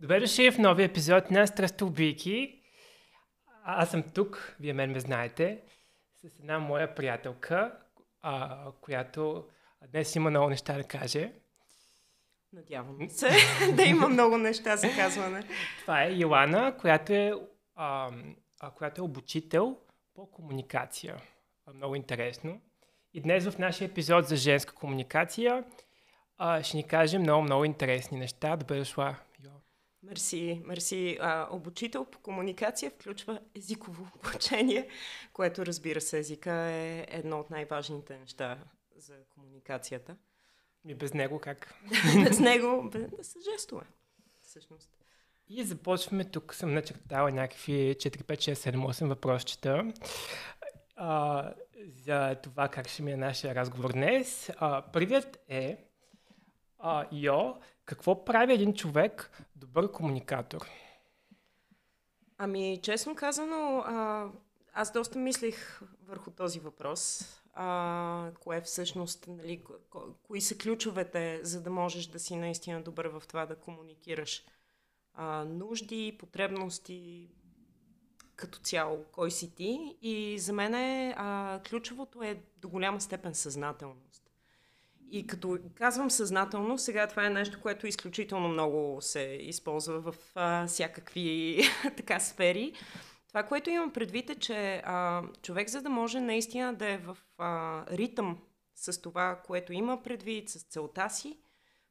[0.00, 2.62] Добре дошли в новия епизод на Страстобийки.
[3.64, 5.60] Аз съм тук, вие мен ме знаете,
[6.16, 7.78] с една моя приятелка,
[8.22, 9.44] а, която
[9.92, 11.32] днес има много неща да каже.
[12.52, 13.28] Надявам се
[13.76, 15.42] да има много неща за казване.
[15.80, 17.32] Това е Йоана, която е,
[17.74, 18.10] а,
[18.60, 19.76] а, която е обучител
[20.14, 21.16] по комуникация.
[21.74, 22.60] Много интересно.
[23.14, 25.64] И днес в нашия епизод за женска комуникация
[26.38, 28.56] а, ще ни каже много, много интересни неща.
[28.56, 29.50] Добре дошла, Йо.
[30.02, 31.18] Мерси, мерси.
[31.20, 34.88] А, обучител по комуникация включва езиково обучение,
[35.32, 38.58] което разбира се, езика е едно от най-важните неща
[38.96, 40.16] за комуникацията.
[40.88, 41.74] И без него как?
[42.24, 43.84] без него, без, са жестове,
[44.42, 44.90] всъщност.
[45.48, 46.24] И започваме.
[46.24, 49.92] Тук съм начертала някакви 4, 5, 6, 7, 8 въпросчета
[50.98, 51.52] а,
[51.86, 54.50] за това как ще ми е нашия разговор днес.
[54.56, 55.76] А, първият е,
[56.78, 57.54] а, Йо,
[57.88, 60.60] какво прави един човек добър комуникатор?
[62.38, 63.84] Ами, честно казано,
[64.72, 67.22] аз доста мислих върху този въпрос.
[68.40, 73.22] Кое всъщност, нали, ко, кои са ключовете, за да можеш да си наистина добър в
[73.28, 74.44] това да комуникираш
[75.46, 77.30] нужди, потребности,
[78.36, 79.96] като цяло, кой си ти.
[80.02, 81.14] И за мен
[81.70, 84.27] ключовото е до голяма степен съзнателност.
[85.10, 90.66] И като казвам съзнателно, сега това е нещо, което изключително много се използва в а,
[90.66, 91.60] всякакви
[91.96, 92.72] така сфери.
[93.28, 97.16] Това, което имам предвид е, че а, човек, за да може наистина да е в
[97.38, 98.38] а, ритъм
[98.74, 101.38] с това, което има предвид, с целта си,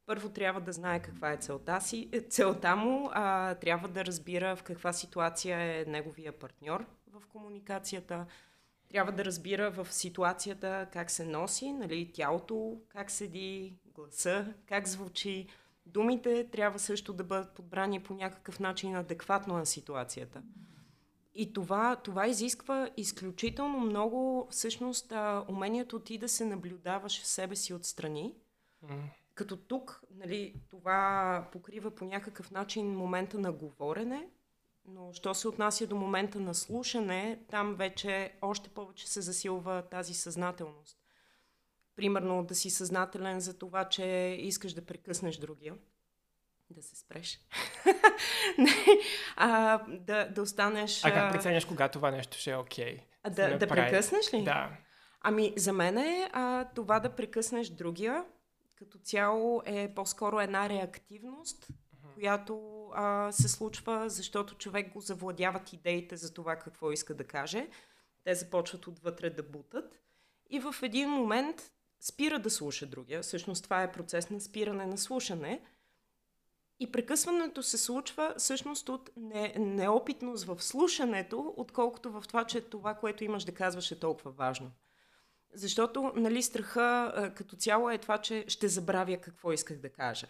[0.06, 4.56] първо трябва да знае каква е целта, си, е, целта му, а, трябва да разбира
[4.56, 8.26] в каква ситуация е неговия партньор в комуникацията,
[8.90, 15.48] трябва да разбира в ситуацията как се носи, нали, тялото, как седи, гласа, как звучи.
[15.86, 20.42] Думите трябва също да бъдат подбрани по някакъв начин адекватно на ситуацията.
[21.36, 27.56] И това, това изисква изключително много, всъщност, а, умението ти да се наблюдаваш в себе
[27.56, 28.36] си отстрани.
[28.86, 28.98] Mm.
[29.36, 34.30] Като тук, нали, това покрива по някакъв начин момента на говорене,
[34.88, 40.14] но що се отнася до момента на слушане, там вече още повече се засилва тази
[40.14, 40.98] съзнателност.
[41.96, 44.06] Примерно да си съзнателен за това, че
[44.40, 45.76] искаш да прекъснеш другия.
[46.70, 47.40] Да се спреш.
[49.36, 51.06] А, да, да останеш...
[51.06, 52.98] А как преценяш кога това нещо ще е окей?
[52.98, 53.30] Okay?
[53.30, 54.44] Да, да прекъснеш ли?
[54.44, 54.78] Да.
[55.22, 58.26] Ами, за мен е а, това да прекъснеш другия,
[58.76, 61.68] като цяло е по-скоро една реактивност,
[62.18, 67.68] която а, се случва, защото човек го завладяват идеите за това какво иска да каже.
[68.24, 70.00] Те започват отвътре да бутат.
[70.50, 73.22] И в един момент спира да слуша другия.
[73.22, 75.62] Всъщност това е процес на спиране на слушане.
[76.80, 82.94] И прекъсването се случва всъщност от не, неопитност в слушането, отколкото в това, че това,
[82.94, 84.72] което имаш да казваш е толкова важно.
[85.54, 90.28] Защото, нали, страха като цяло е това, че ще забравя какво исках да кажа.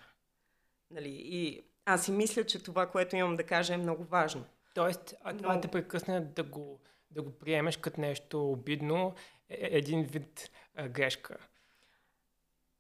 [0.91, 4.45] Нали, и аз си мисля, че това, което имам да кажа е много важно.
[4.75, 5.61] Тоест, а това Но...
[5.61, 6.81] те прекъсне да го,
[7.11, 9.13] да го приемеш като нещо обидно
[9.49, 11.37] е, е един вид а, грешка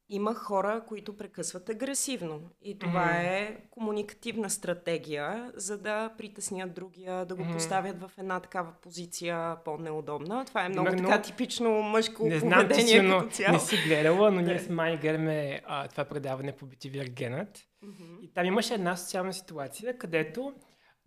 [0.09, 2.41] има хора, които прекъсват агресивно.
[2.61, 3.23] И това mm-hmm.
[3.23, 7.53] е комуникативна стратегия, за да притеснят другия, да го mm-hmm.
[7.53, 10.45] поставят в една такава позиция по-неудобна.
[10.45, 13.53] Това е много Примерно, така типично мъжко не знам, поведение знам, като цяло.
[13.53, 17.66] Не си гледала, но ние с Май гледаме а, това предаване по битиви Аргенът.
[17.83, 18.19] Mm-hmm.
[18.21, 20.53] И там имаше една социална ситуация, където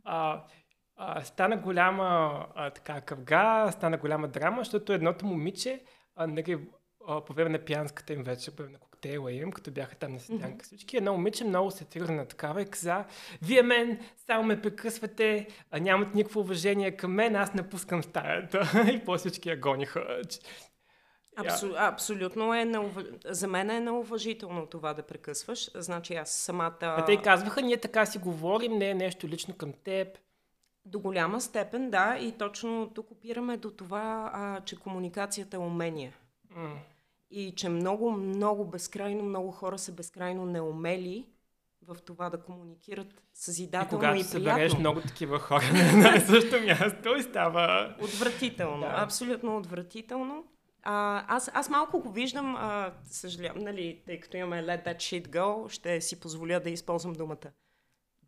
[0.05, 0.45] а,
[0.97, 5.83] а, стана голяма а, така къвга, стана голяма драма, защото едното момиче
[6.17, 6.69] а, нали,
[7.09, 10.13] а, по време на пиянската им вечер, по време на коктейла им, като бяха там
[10.13, 10.67] на седянка mm-hmm.
[10.67, 13.05] всички, едно момиче много се на такава и каза,
[13.43, 18.71] вие мен само ме прекъсвате, а нямате никакво уважение към мен, аз напускам стаята.
[18.95, 20.21] и после всички я гониха.
[21.37, 22.99] Абсу, абсолютно е неув...
[23.25, 25.71] за мен е неуважително това да прекъсваш.
[25.75, 26.77] Значи аз самата...
[26.81, 30.19] А те казваха, ние така си говорим, не е нещо лично към теб.
[30.85, 36.13] До голяма степен, да, и точно тук опираме до това, а, че комуникацията е умение.
[36.57, 36.77] Mm
[37.31, 41.27] и че много, много безкрайно много хора са безкрайно неумели
[41.83, 44.51] в това да комуникират съзидателно и, когато и приятно.
[44.51, 45.63] събереш много такива хора
[45.97, 47.97] на същото място и става...
[48.01, 48.95] Отвратително, да.
[48.97, 50.45] абсолютно отвратително.
[50.83, 55.29] А, аз, аз малко го виждам, а, съжалявам, нали, тъй като имаме Let That Shit
[55.29, 57.51] Go, ще си позволя да използвам думата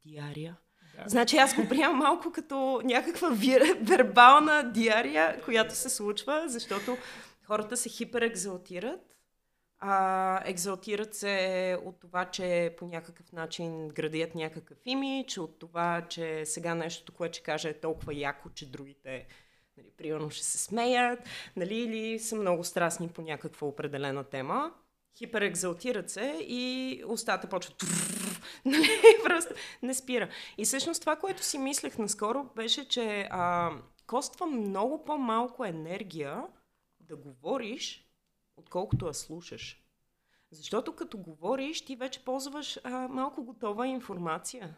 [0.05, 0.57] диария.
[0.97, 1.09] Да.
[1.09, 6.97] Значи аз го приемам малко като някаква вир, вербална диария, която се случва, защото
[7.47, 9.17] хората се хиперекзалтират,
[9.79, 16.47] а, екзалтират се от това, че по някакъв начин градят някакъв имидж, от това, че
[16.47, 19.27] сега нещото, което ще каже е толкова яко, че другите
[19.77, 21.21] нали, примерно ще се смеят,
[21.57, 24.73] нали, или са много страстни по някаква определена тема.
[25.19, 27.75] Хиперекзалтират се и устата почва
[28.65, 28.89] нали,
[29.25, 30.29] просто не спира.
[30.59, 33.71] И всъщност това, което си мислех наскоро, беше, че а,
[34.07, 36.43] коства много по-малко енергия
[37.01, 38.07] да говориш,
[38.57, 39.83] отколкото да слушаш.
[40.51, 44.75] Защото като говориш, ти вече ползваш а, малко готова информация.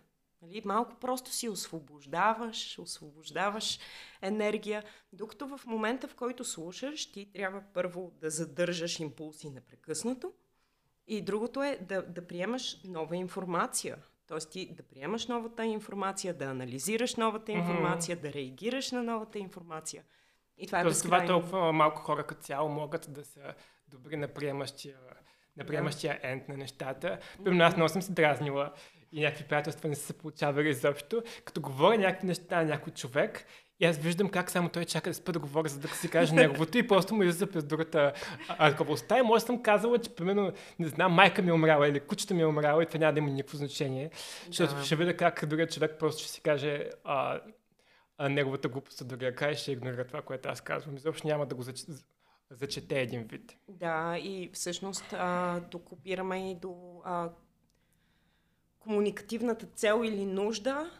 [0.46, 0.62] Нали?
[0.64, 3.78] Малко просто си освобождаваш, освобождаваш
[4.22, 10.32] енергия, докато в момента, в който слушаш, ти трябва първо да задържаш импулси непрекъснато
[11.06, 13.96] и другото е да, да приемаш нова информация.
[14.26, 18.20] Тоест ти да приемаш новата информация, да анализираш новата информация, mm-hmm.
[18.20, 20.04] да реагираш на новата информация.
[20.58, 23.54] И това е Тоест това толкова малко хора като цяло могат да са
[23.88, 24.98] добри на приемащия,
[25.56, 27.18] на приемащия енд на нещата.
[27.44, 28.72] Примерно аз много съм се дразнила
[29.14, 31.22] и някакви приятелства не са се получавали изобщо.
[31.44, 33.46] Като говоря някакви неща на някой човек,
[33.80, 36.34] и аз виждам как само той чака да спа да говори, за да си каже
[36.34, 38.12] неговото и просто му излиза през другата
[38.60, 39.18] ръковостта.
[39.18, 42.34] И може да съм казала, че примерно, не знам, майка ми е умряла или кучета
[42.34, 44.08] ми е умряла и това няма да има никакво значение.
[44.08, 44.46] Да.
[44.46, 47.40] Защото ще видя как другият човек просто ще си каже а,
[48.18, 50.96] а неговата глупост от другия край ще игнорира това, което аз казвам.
[50.96, 51.84] Изобщо няма да го зач...
[52.50, 53.56] зачете един вид.
[53.68, 57.30] Да, и всъщност а, докопираме и до а,
[58.84, 60.90] комуникативната цел или нужда.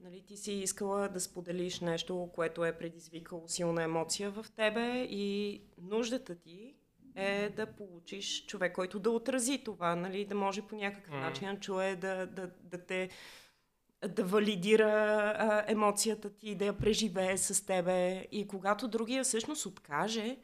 [0.00, 5.60] Нали, ти си искала да споделиш нещо, което е предизвикало силна емоция в тебе и
[5.78, 6.74] нуждата ти
[7.14, 11.20] е да получиш човек, който да отрази това, нали, да може по някакъв mm.
[11.20, 13.10] начин да чуе, да, да, да те
[14.08, 14.90] да валидира
[15.38, 18.26] а, емоцията ти, да я преживее с тебе.
[18.32, 20.36] И когато другия всъщност откаже,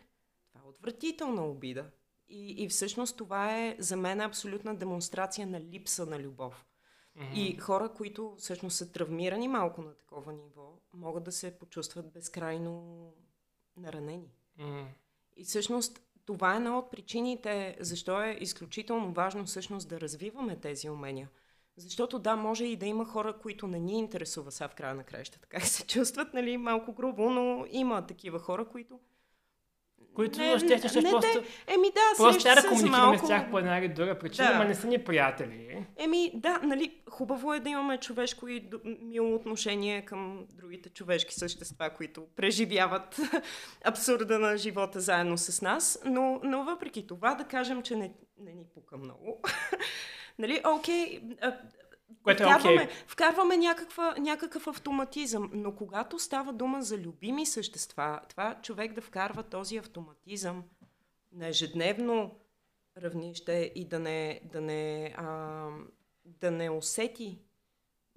[0.48, 1.84] това е отвратителна обида.
[2.28, 6.65] И, и всъщност това е за мен абсолютна демонстрация на липса на любов.
[7.16, 7.34] Mm-hmm.
[7.34, 13.12] И хора, които всъщност са травмирани малко на такова ниво, могат да се почувстват безкрайно
[13.76, 14.30] наранени.
[14.60, 14.84] Mm-hmm.
[15.36, 20.90] И всъщност това е една от причините, защо е изключително важно всъщност да развиваме тези
[20.90, 21.30] умения.
[21.76, 25.04] Защото да, може и да има хора, които не ни интересува сега в края на
[25.04, 29.00] краищата как се чувстват, нали, малко грубо, но има такива хора, които
[30.16, 31.42] които не, ще, ще, ще не, просто...
[31.66, 33.26] Еми да, просто трябва да комуникираме малко...
[33.26, 34.58] с тях по една или друга причина, да.
[34.58, 35.86] но не са ни приятели.
[35.96, 38.68] Еми да, нали, хубаво е да имаме човешко и
[39.00, 43.20] мило отношение към другите човешки същества, които преживяват
[43.84, 48.52] абсурда на живота заедно с нас, но, но въпреки това да кажем, че не, не
[48.52, 49.42] ни пука много.
[50.38, 51.20] нали, окей,
[52.22, 52.90] което е вкарваме, okay.
[53.06, 59.42] вкарваме някаква, някакъв автоматизъм, но когато става дума за любими същества, това човек да вкарва
[59.42, 60.64] този автоматизъм
[61.32, 62.40] на ежедневно
[62.96, 65.68] равнище и да не, да не, а,
[66.24, 67.38] да не усети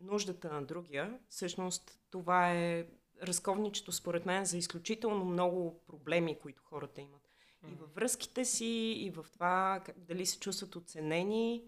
[0.02, 2.86] нуждата на другия, всъщност това е
[3.24, 7.30] разковничето според мен за изключително много проблеми, които хората имат.
[7.72, 8.66] И във връзките си,
[8.98, 11.64] и в това дали се чувстват оценени,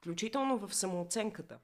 [0.00, 1.58] включително в самооценката.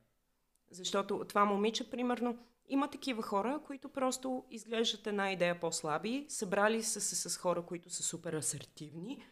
[0.70, 2.38] Защото това момиче, примерно,
[2.68, 7.90] има такива хора, които просто изглеждат една идея по-слаби, събрали са се с хора, които
[7.90, 9.24] са супер асертивни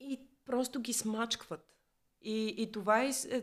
[0.00, 1.66] и просто ги смачкват.
[2.22, 3.42] И, и това, е, е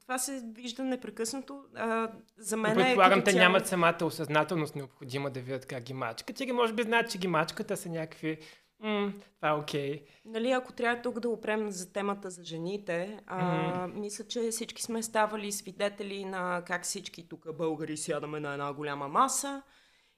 [0.00, 1.64] това се вижда непрекъснато.
[1.74, 3.42] А, за мен е Предполагам, те цяло...
[3.42, 6.36] нямат самата осъзнателност необходима да видят как ги мачкат.
[6.36, 8.38] Те ги може би знаят, че ги мачкат, а са някакви
[8.84, 9.92] Mm, това е окей.
[9.92, 10.06] Okay.
[10.24, 13.94] Нали, ако трябва тук да опрем за темата за жените, а, mm.
[13.94, 19.08] мисля, че всички сме ставали свидетели на как всички тук българи сядаме на една голяма
[19.08, 19.62] маса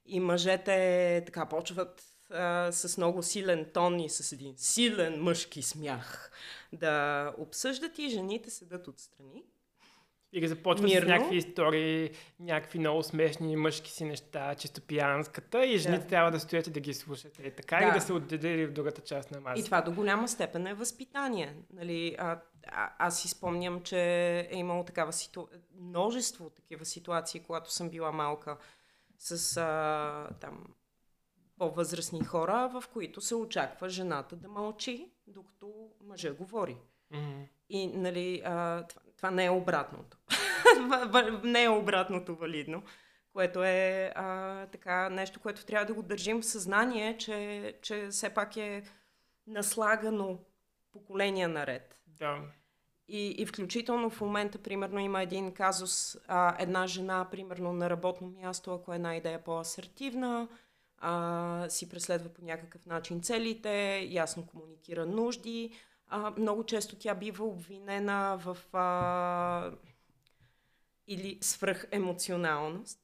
[0.07, 6.31] и мъжете така почват а, с много силен тон и с един силен мъжки смях
[6.73, 9.45] да обсъждат и жените седат отстрани
[10.33, 11.07] и започват Мирно.
[11.07, 12.11] с някакви истории,
[12.41, 16.09] някакви много смешни мъжки си неща, чисто пиянската и жените да.
[16.09, 17.39] трябва да стоят и да ги слушат.
[17.39, 17.85] И така да.
[17.85, 19.61] и да се отделили в другата част на масата.
[19.61, 21.55] И това до голяма степен е възпитание.
[21.73, 23.99] Нали, а, а, аз си спомням, че
[24.51, 25.47] е имало такава ситу...
[25.81, 28.57] множество такива ситуации, когато съм била малка
[29.19, 30.65] с а, там
[31.59, 35.73] по-възрастни хора, в които се очаква жената да мълчи, докато
[36.05, 36.77] мъжа говори.
[37.13, 37.47] Mm-hmm.
[37.69, 40.19] И нали, а, това, това не е обратното.
[41.45, 42.83] не е обратното валидно.
[43.33, 48.31] Което е а, така нещо, което трябва да го държим в съзнание, че, че все
[48.31, 48.83] пак е
[49.47, 50.39] наслагано
[50.93, 52.00] поколения наред.
[52.07, 52.39] Да.
[53.09, 58.29] И, и включително в момента, примерно, има един казус, а, една жена, примерно, на работно
[58.29, 60.49] място, ако една идея по-асертивна,
[60.99, 65.73] а, си преследва по някакъв начин целите, ясно комуникира нужди,
[66.11, 69.71] а, много често тя бива обвинена в а,
[71.07, 72.99] или свръхемоционалност.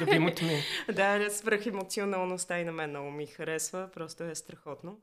[0.00, 0.62] Любимото ми.
[0.94, 5.00] да, свръхемоционалността и на мен много ми харесва, просто е страхотно.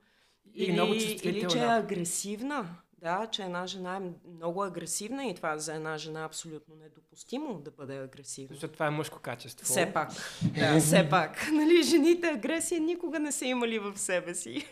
[0.53, 2.75] И или, много или че е агресивна.
[3.01, 7.53] Да, че една жена е много агресивна и това за една жена е абсолютно недопустимо
[7.53, 8.47] да бъде агресивна.
[8.55, 9.65] Защото това е мъжко качество.
[9.65, 10.09] Все пак.
[10.59, 11.47] Да, все пак.
[11.51, 14.65] Нали, жените агресия никога не са имали в себе си.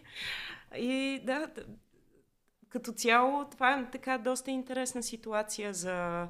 [0.77, 1.47] И да,
[2.75, 6.29] като цяло това е така доста интересна ситуация за,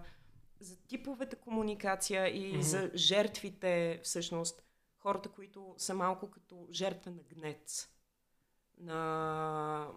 [0.60, 2.60] за типовете комуникация и mm-hmm.
[2.60, 4.64] за жертвите, всъщност,
[4.98, 7.90] хората, които са малко като жертва на гнец,
[8.78, 9.88] на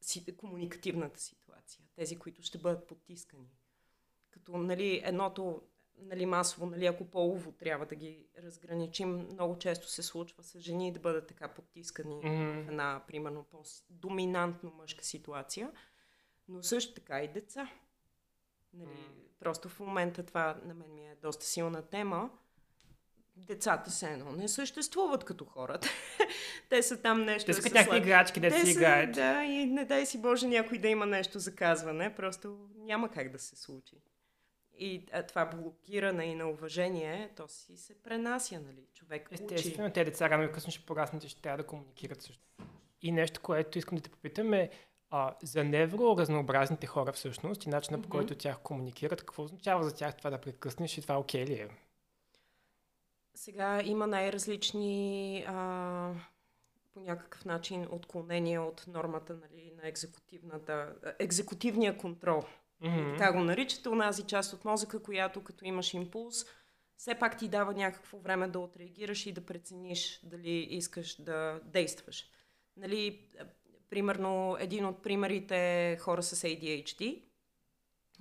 [0.00, 3.50] си, комуникативната ситуация, тези, които ще бъдат потискани.
[4.30, 5.62] Като нали, едното
[6.00, 10.92] нали, масово, нали, ако полово трябва да ги разграничим, много често се случва с жени
[10.92, 12.64] да бъдат така потискани mm-hmm.
[12.64, 15.70] в една, примерно, по-доминантно мъжка ситуация,
[16.48, 17.70] но също така и деца.
[18.72, 19.28] Нали, mm-hmm.
[19.40, 22.30] Просто в момента това на мен ми е доста силна тема.
[23.36, 25.88] Децата се едно не съществуват като хората.
[26.68, 27.46] Те са там нещо.
[27.46, 29.12] Те са някакви играчки да си играят.
[29.12, 32.14] Да, и не дай си Боже някой да има нещо за казване.
[32.14, 33.96] Просто няма как да се случи.
[34.78, 38.86] И а, това блокиране и на уважение, то си се пренася, нали?
[38.94, 39.94] Човек Естествено, учи.
[39.94, 42.42] те деца рано или късно ще пораснат и ще трябва да комуникират също.
[43.02, 44.70] И нещо, което искам да те попитам е
[45.10, 48.02] а, за невроразнообразните хора всъщност и начина mm-hmm.
[48.02, 51.48] по който тях комуникират, какво означава за тях това да прекъснеш и това окей okay
[51.48, 51.68] ли е?
[53.34, 56.12] Сега има най-различни а,
[56.94, 62.42] по някакъв начин отклонения от нормата нали, на екзекутивната, екзекутивния контрол.
[62.82, 63.18] Mm-hmm.
[63.18, 66.44] Така го наричате, онази част от мозъка, която като имаш импулс,
[66.96, 72.24] все пак ти дава някакво време да отреагираш и да прецениш дали искаш да действаш.
[72.76, 73.28] Нали,
[73.90, 75.56] примерно, един от примерите
[75.92, 77.22] е хора с ADHD,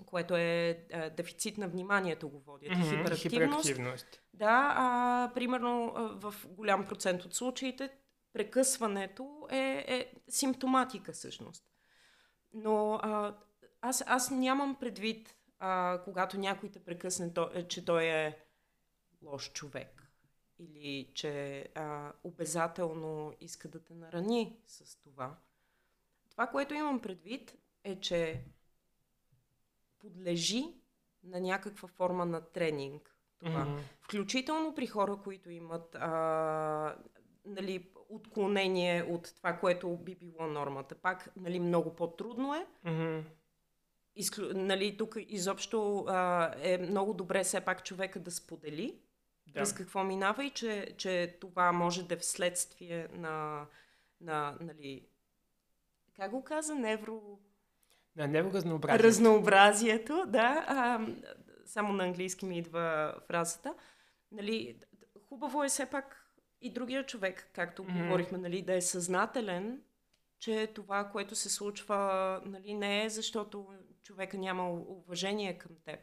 [0.06, 2.72] което е, е дефицит на вниманието го водят.
[2.72, 3.22] Mm-hmm, хиперактивност.
[3.22, 4.22] хиперактивност.
[4.34, 7.90] Да, а, примерно в голям процент от случаите
[8.34, 11.64] прекъсването е, е симптоматика всъщност.
[12.54, 13.38] Но а,
[13.88, 18.38] аз, аз нямам предвид, а, когато някой те прекъсне, то, е, че той е
[19.22, 20.12] лош човек
[20.60, 25.38] или че а, обязателно иска да те нарани с това.
[26.30, 28.44] Това, което имам предвид, е, че
[30.00, 30.64] подлежи
[31.24, 33.18] на някаква форма на тренинг.
[33.40, 33.66] Това.
[33.66, 33.80] Mm-hmm.
[34.02, 36.98] Включително при хора, които имат а,
[37.46, 40.96] нали, отклонение от това, което би било нормата.
[40.96, 42.68] Пак нали, много по-трудно е.
[42.86, 43.24] Mm-hmm.
[44.18, 44.46] Изклю...
[44.54, 49.00] Нали, тук изобщо а, е много добре все пак човека да сподели
[49.48, 49.54] да.
[49.54, 53.66] през какво минава и че, че това може да е вследствие на,
[54.22, 55.08] на нали,
[56.16, 57.40] как го каза, невро...
[58.16, 59.04] На невроразнообразието.
[59.04, 60.66] Разнообразието, да.
[60.68, 61.08] А,
[61.66, 63.74] само на английски ми идва фразата.
[64.32, 64.80] Нали,
[65.30, 66.28] хубаво е все пак
[66.62, 68.04] и другия човек, както mm-hmm.
[68.04, 69.82] говорихме, нали, да е съзнателен,
[70.40, 73.68] че това, което се случва, нали, не е защото
[74.08, 76.00] човека няма уважение към теб,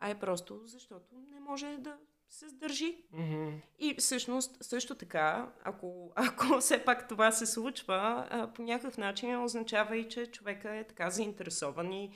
[0.00, 1.96] а е просто защото не може да
[2.28, 3.04] се сдържи.
[3.14, 3.60] Mm-hmm.
[3.78, 9.42] И всъщност също така, ако, ако все пак това се случва, а, по някакъв начин
[9.42, 12.12] означава и, че човека е така заинтересован и,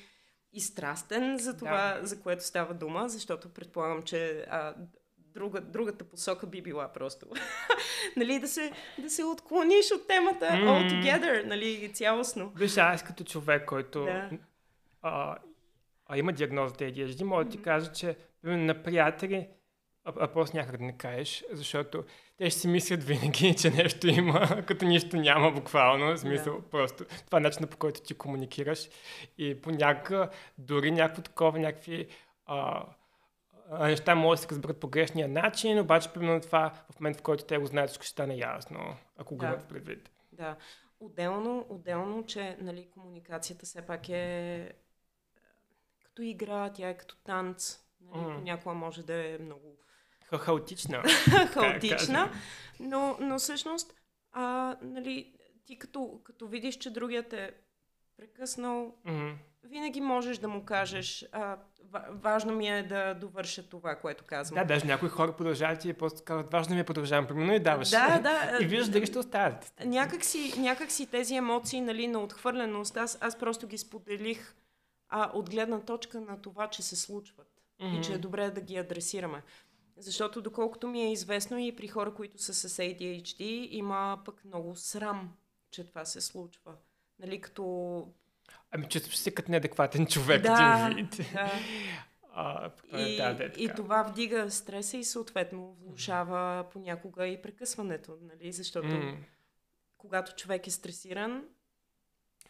[0.52, 2.06] и страстен за това, да.
[2.06, 4.74] за което става дума, защото предполагам, че а,
[5.18, 7.26] друга, другата посока би била просто
[8.16, 10.68] нали, да, се, да се отклониш от темата mm-hmm.
[10.68, 12.52] all together, нали, цялостно.
[12.56, 14.30] Виж, аз като човек, който да.
[15.02, 15.36] А,
[16.06, 19.48] а има диагнозата ADHD, мога да ти кажа, че на приятели
[20.04, 22.04] а, а просто някак да не кажеш, защото
[22.36, 26.62] те ще си мислят винаги, че нещо има, като нищо няма буквално, в смисъл yeah.
[26.62, 28.88] просто това е начинът по който ти комуникираш
[29.38, 32.06] и понякога дори някакво такова, някакви
[32.46, 32.86] а,
[33.80, 37.44] неща могат да се разберат по грешния начин, обаче примерно това в момент, в който
[37.44, 40.10] те го знаят, ще стане ясно, ако го имат предвид.
[40.32, 40.56] Да.
[41.00, 44.72] Отделно, отделно, че нали, комуникацията все пак е
[46.12, 47.78] като игра, тя е като танц.
[48.00, 48.42] Нали, mm.
[48.42, 49.78] Някога може да е много
[50.38, 51.02] хаотична.
[51.52, 52.32] хаотична,
[52.80, 53.94] но, но всъщност,
[54.32, 55.32] а, нали,
[55.66, 57.50] ти като, като видиш, че другият е
[58.16, 59.34] прекъснал, mm-hmm.
[59.64, 61.56] винаги можеш да му кажеш, а,
[62.10, 64.60] важно ми е да довърша това, което казвам.
[64.60, 67.90] Да, даже някои хора продължават и просто казват, важно ми е продължавам, примерно и даваш.
[67.90, 68.58] Да, да.
[68.64, 69.72] и виждаш дали ще оставят.
[69.84, 74.54] Някак си, някак си тези емоции нали, на отхвърленост, аз, аз просто ги споделих
[75.14, 78.00] а, от гледна точка на това, че се случват mm-hmm.
[78.00, 79.42] и че е добре да ги адресираме.
[79.96, 84.76] Защото доколкото ми е известно и при хора, които са с ADHD, има пък много
[84.76, 85.32] срам,
[85.70, 86.74] че това се случва.
[87.18, 88.06] Нали, като
[88.70, 90.94] Ами чувстваш се като неадекватен човек, да.
[91.32, 91.52] Да.
[92.34, 98.16] А, и, да, да, е и това вдига стреса и съответно влушава понякога и прекъсването,
[98.22, 98.52] нали?
[98.52, 99.16] защото mm.
[99.98, 101.44] когато човек е стресиран,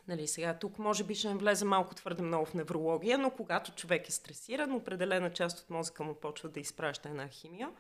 [0.09, 3.75] Нали, сега тук може би ще не влезе малко твърде много в неврология, но когато
[3.75, 7.71] човек е стресиран, определена част от мозъка му почва да изпраща една химия,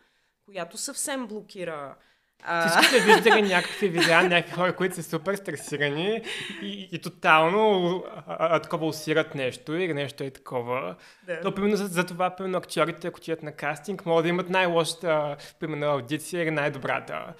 [0.46, 1.96] която съвсем блокира
[2.44, 2.68] а...
[2.68, 6.22] Всички сте виждали някакви видеа, някакви хора, които са супер стресирани
[6.62, 10.96] и, и тотално а, а, такова усират нещо или нещо е такова.
[11.26, 11.40] Да.
[11.40, 15.36] То, примерно, за, за това, примерно, актьорите, ако отидат на кастинг, могат да имат най-лошата,
[15.60, 17.34] примерно, аудиция или най-добрата.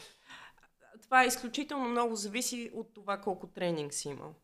[1.03, 4.35] Това е изключително много зависи от това колко тренинг си имал.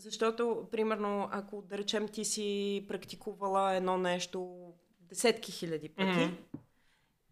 [0.00, 4.68] Защото, примерно, ако да речем ти си практикувала едно нещо
[5.00, 6.36] десетки хиляди пъти mm-hmm.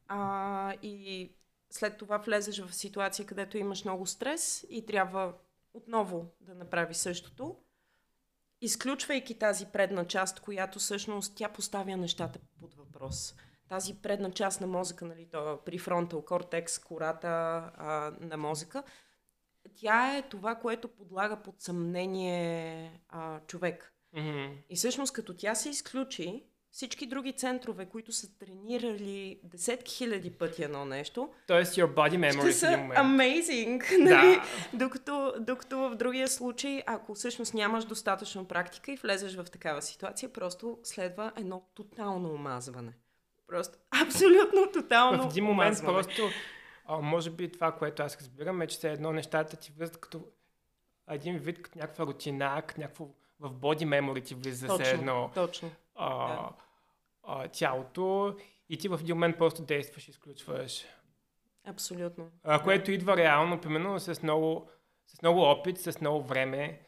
[0.08, 1.30] а, и
[1.70, 5.34] след това влезеш в ситуация, където имаш много стрес и трябва
[5.74, 7.56] отново да направи същото,
[8.60, 13.34] изключвайки тази предна част, която всъщност тя поставя нещата под въпрос.
[13.68, 18.82] Тази предна част на мозъка, нали, то, при фронтал кортекс, кората а, на мозъка,
[19.80, 23.92] тя е това, което подлага под съмнение а, човек.
[24.16, 24.50] Mm-hmm.
[24.70, 30.64] И всъщност като тя се изключи, всички други центрове, които са тренирали десетки хиляди пъти
[30.64, 31.30] едно нещо.
[31.46, 33.98] Тоест, your body memory ще са amazing.
[33.98, 34.36] Нали?
[34.36, 34.44] Да.
[34.72, 40.32] Докато, докато в другия случай, ако всъщност нямаш достатъчно практика и влезеш в такава ситуация,
[40.32, 42.92] просто следва едно тотално омазване.
[43.46, 45.94] Просто абсолютно тотално В един момент омазване.
[45.94, 46.22] просто,
[46.88, 50.24] а, може би това, което аз разбирам, е, че все едно нещата ти влизат като
[51.10, 53.08] един вид, като някаква рутина, като някакво
[53.40, 55.30] в body memory ти влиза точно, все едно.
[55.34, 55.70] Точно.
[55.94, 56.50] А, да
[57.28, 58.36] а, тялото
[58.68, 60.84] и ти в един момент просто действаш и изключваш.
[61.64, 62.30] Абсолютно.
[62.42, 64.70] А, което идва реално, примерно, с много,
[65.06, 66.80] с много опит, с много време.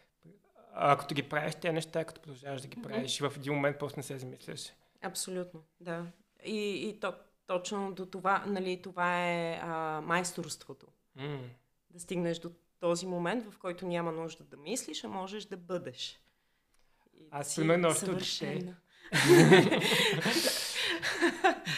[0.75, 3.31] А, ако ги правиш тези неща, като продължаваш да ги правиш, mm-hmm.
[3.31, 4.73] в един момент просто не се замисляш.
[5.03, 6.07] Абсолютно, да.
[6.45, 7.15] И, и то,
[7.51, 10.87] точно до това, нали, това е а, майсторството.
[11.19, 11.39] Mm.
[11.91, 16.21] Да стигнеш до този момент, в който няма нужда да мислиш, а можеш да бъдеш.
[17.15, 18.19] И Аз примерно още от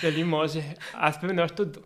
[0.02, 0.76] Дали може?
[0.92, 1.78] Аз примерно още от,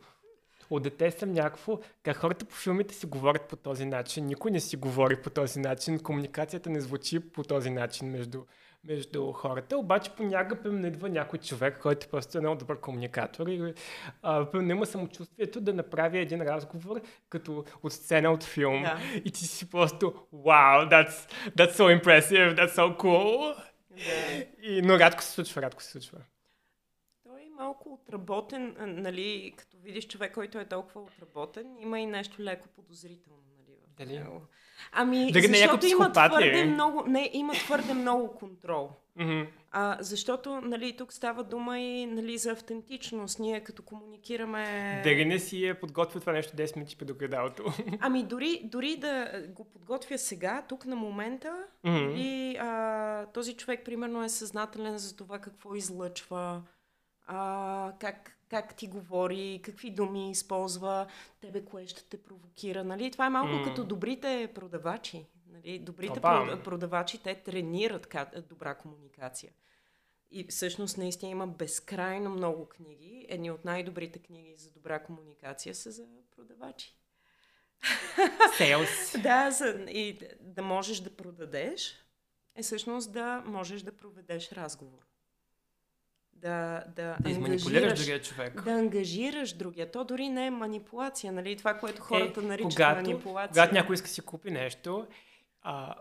[0.70, 4.60] от дете съм някакво, как хората по филмите си говорят по този начин, никой не
[4.60, 8.44] си говори по този начин, комуникацията не звучи по този начин между,
[8.86, 13.74] между хората, обаче понякога не идва някой човек, който просто е много добър комуникатор и
[14.22, 19.22] а, има самочувствието да направи един разговор като от сцена от филм yeah.
[19.22, 23.56] и ти си просто wow, that's, that's so impressive, that's so cool.
[23.90, 24.44] Да.
[24.62, 26.18] И, но рядко се случва, рядко се случва.
[27.22, 32.42] Той е малко отработен, нали, като видиш човек, който е толкова отработен, има и нещо
[32.42, 33.42] леко подозрително.
[33.98, 34.22] Дали?
[34.92, 38.90] Ами, Дали защото има твърде, много, не, има твърде много контрол.
[39.18, 39.46] Mm-hmm.
[39.70, 43.38] А, защото нали, тук става дума и нали, за автентичност.
[43.38, 45.00] Ние като комуникираме...
[45.04, 47.64] Дали не си е подготвил това нещо 10 минути пред огледалото?
[48.00, 52.14] Ами дори, дори да го подготвя сега, тук на момента, mm-hmm.
[52.14, 56.62] и а, този човек примерно е съзнателен за това какво излъчва,
[57.26, 61.06] а, как, как ти говори, какви думи използва,
[61.40, 62.84] тебе кое ще те провокира.
[62.84, 63.10] Нали?
[63.10, 63.64] Това е малко mm.
[63.64, 65.26] като добрите продавачи.
[65.46, 65.78] Нали?
[65.78, 66.60] Добрите Опа.
[66.64, 68.14] продавачи, те тренират
[68.48, 69.52] добра комуникация.
[70.30, 73.26] И всъщност наистина има безкрайно много книги.
[73.28, 76.06] Едни от най-добрите книги за добра комуникация са за
[76.36, 76.96] продавачи.
[78.56, 79.12] Сейлс.
[79.22, 82.06] да, за, и да можеш да продадеш
[82.54, 85.06] е всъщност да можеш да проведеш разговор.
[86.42, 88.62] Да, да, да ангажираш другия човек.
[88.64, 89.90] Да ангажираш другия.
[89.90, 91.56] То дори не е манипулация, нали?
[91.56, 93.52] Това, което хората е, наричат когато, манипулация.
[93.52, 95.06] Когато някой иска да си купи нещо,
[95.62, 95.94] а,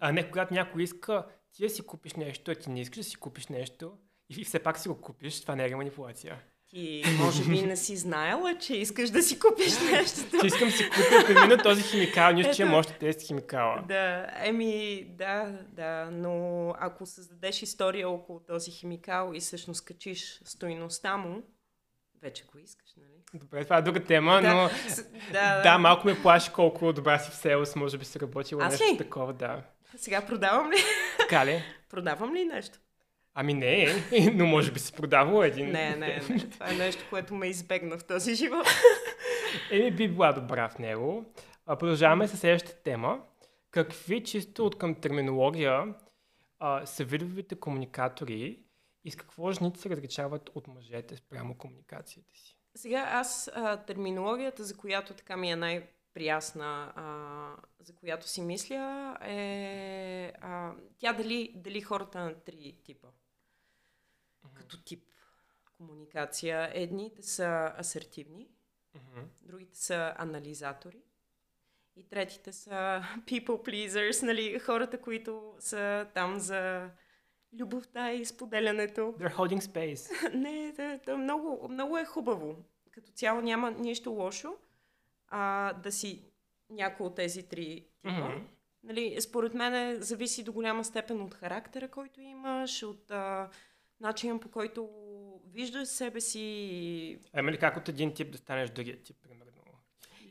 [0.00, 3.04] а не когато някой иска ти да си купиш нещо, а ти не искаш да
[3.04, 6.38] си купиш нещо и все пак си го купиш, това не е манипулация.
[6.70, 10.20] Ти може би не си знаела, че искаш да си купиш нещо.
[10.40, 13.84] Че искам си купя примерно този химикал, нищо, че може да тест химикала.
[13.88, 21.16] Да, еми, да, да, но ако създадеш история около този химикал и всъщност качиш стоиността
[21.16, 21.42] му,
[22.22, 23.40] вече го искаш, нали?
[23.40, 24.70] Добре, това е друга тема, да, но
[25.32, 28.72] да, да, малко ме плаши колко добра си в селс, може би си работила Аз
[28.72, 28.98] нещо ли?
[28.98, 29.62] такова, да.
[29.96, 30.76] Сега продавам ли?
[31.18, 31.62] Така ли?
[31.90, 32.78] Продавам ли нещо?
[33.34, 33.86] Ами не,
[34.34, 35.66] но може би си продавала един.
[35.70, 36.38] Не, не, не.
[36.50, 38.66] Това е нещо, което ме избегна в този живот.
[39.70, 41.24] Еми би била добра в него.
[41.66, 43.20] А, продължаваме с следващата тема.
[43.70, 45.94] Какви чисто от към терминология
[46.58, 48.58] а, са видовите комуникатори
[49.04, 52.56] и с какво жените се различават от мъжете спрямо комуникацията си?
[52.74, 58.42] Сега аз а, терминологията, за която така ми е най- прясна, а, за която си
[58.42, 63.08] мисля, е а, тя дали, дали хората на три типа.
[63.08, 64.54] Mm-hmm.
[64.54, 65.04] Като тип
[65.76, 66.70] комуникация.
[66.74, 68.48] Едните са асертивни,
[68.96, 69.24] mm-hmm.
[69.42, 71.02] другите са анализатори
[71.96, 76.90] и третите са people pleasers, нали, хората, които са там за
[77.58, 79.00] любовта и споделянето.
[79.00, 80.34] They're holding space.
[80.34, 82.56] Не, да, да, много, много е хубаво.
[82.90, 84.56] Като цяло няма нищо лошо
[85.30, 86.22] а, да си
[86.70, 88.10] някой от тези три типа.
[88.10, 88.42] Mm-hmm.
[88.82, 93.50] Нали, според мен зависи до голяма степен от характера, който имаш, от а,
[94.00, 94.90] начина по който
[95.52, 97.18] виждаш себе си.
[97.32, 99.50] А има ли как от един тип да станеш другия тип, примерно?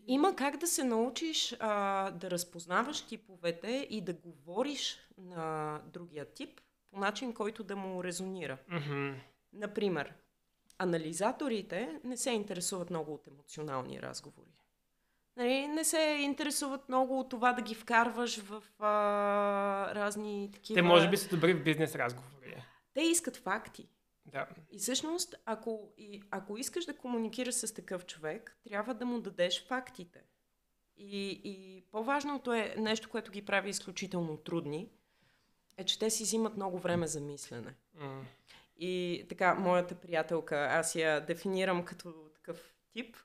[0.08, 6.62] Има как да се научиш а, да разпознаваш типовете и да говориш на другия тип
[6.92, 8.58] по начин, който да му резонира.
[8.72, 9.16] Mm-hmm.
[9.54, 10.14] Например,
[10.78, 14.59] анализаторите не се интересуват много от емоционални разговори.
[15.40, 20.78] Нали, не се интересуват много от това да ги вкарваш в а, разни такива...
[20.78, 22.64] Те може би са добри в бизнес разговори.
[22.94, 23.90] Те искат факти.
[24.26, 24.48] Да.
[24.72, 29.68] И всъщност, ако, и, ако искаш да комуникираш с такъв човек, трябва да му дадеш
[29.68, 30.20] фактите.
[30.98, 34.90] И, и по-важното е нещо, което ги прави изключително трудни,
[35.78, 37.76] е, че те си взимат много време за мислене.
[37.98, 38.22] Mm.
[38.78, 43.18] И така, моята приятелка, аз я дефинирам като такъв тип.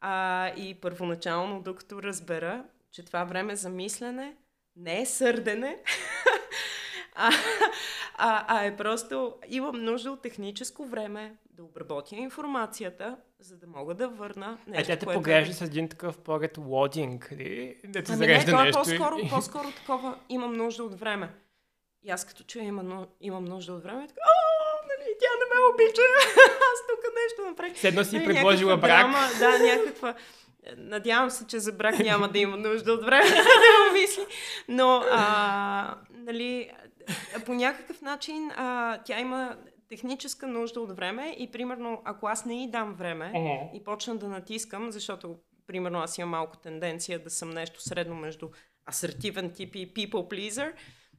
[0.00, 4.36] А, и първоначално, докато разбера, че това време за мислене
[4.76, 5.78] не е сърдене,
[7.14, 7.30] а,
[8.14, 13.94] а, а е просто имам нужда от техническо време да обработя информацията, за да мога
[13.94, 17.80] да върна е, нещо, Е, те те поглежда с един такъв поглед лодинг, ли?
[17.84, 19.28] Да те ами не, това е по-скоро, и...
[19.30, 21.34] по-скоро такова имам нужда от време.
[22.02, 24.39] И аз като чуя има, имам нужда от време, така, нали,
[25.20, 26.02] тя не ме обича,
[26.46, 27.78] аз тук нещо направих.
[27.78, 28.88] Седно си нали, предложила брак.
[28.88, 30.14] Драма, да, някаква...
[30.76, 34.26] Надявам се, че за брак няма да има нужда от време да мисли.
[34.68, 36.70] Но, а, нали,
[37.46, 39.56] по някакъв начин а, тя има
[39.88, 43.72] техническа нужда от време и примерно ако аз не й дам време uh-huh.
[43.80, 48.48] и почна да натискам, защото примерно аз имам малко тенденция да съм нещо средно между
[48.88, 50.10] асертивен тип и people
[50.50, 50.72] pleaser,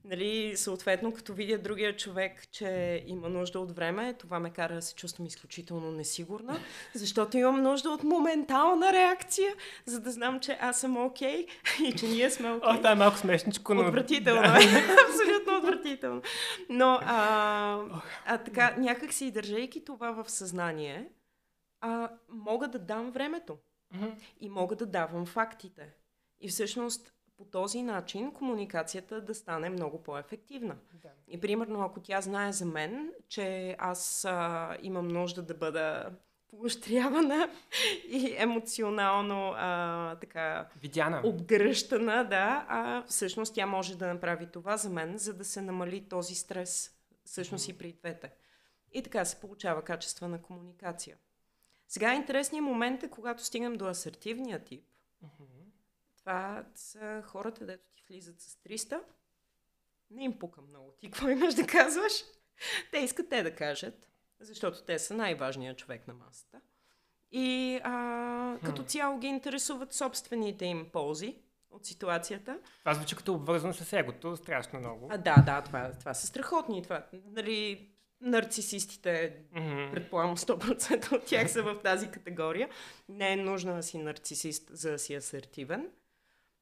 [0.06, 4.82] Нали, съответно, като видя другия човек, че има нужда от време, това ме кара да
[4.82, 6.60] се чувствам изключително несигурна,
[6.94, 9.54] защото имам нужда от моментална реакция,
[9.86, 12.70] за да знам, че аз съм окей okay, и че ние сме окей.
[12.70, 12.74] Okay.
[12.74, 13.82] О, това е малко смешничко, но...
[13.82, 14.48] Отвратително да.
[14.48, 14.52] е.
[15.10, 16.22] Абсолютно отвратително.
[16.70, 17.80] Но, а,
[18.26, 21.10] а така, някак си държайки това в съзнание,
[21.82, 23.58] а, мога да дам времето.
[23.96, 24.14] Mm-hmm.
[24.42, 25.94] И мога да давам фактите.
[26.40, 30.78] И всъщност по този начин комуникацията да стане много по-ефективна.
[30.94, 31.10] Да.
[31.28, 36.10] И примерно, ако тя знае за мен, че аз а, имам нужда да бъда
[36.48, 37.50] поощрявана
[38.08, 41.22] и емоционално а, така Видяна.
[41.24, 46.10] обгръщана, да, а всъщност тя може да направи това за мен, за да се намали
[46.10, 46.92] този стрес,
[47.26, 47.76] всъщност mm-hmm.
[47.76, 48.32] и при двете.
[48.94, 51.18] И така се получава качествена комуникация.
[51.88, 54.86] Сега интересният момент е, когато стигнем до асертивния тип,
[55.26, 55.61] mm-hmm
[56.22, 59.02] това са хората, дето ти влизат с 300.
[60.10, 60.92] Не им пука много.
[61.00, 62.14] Ти какво имаш да казваш?
[62.92, 66.62] Те искат те да кажат, защото те са най-важният човек на масата.
[67.32, 71.36] И а, като цяло ги интересуват собствените им ползи
[71.70, 72.60] от ситуацията.
[72.80, 75.08] Това звучи като обвързано с егото, страшно много.
[75.12, 76.84] А, да, да, това, това са страхотни.
[76.84, 77.90] Това, нали,
[78.22, 79.92] нарцисистите, mm-hmm.
[79.92, 82.70] предполагам 100% от тях са в тази категория.
[83.10, 85.90] Не е нужно да си нарцисист, за да си асертивен.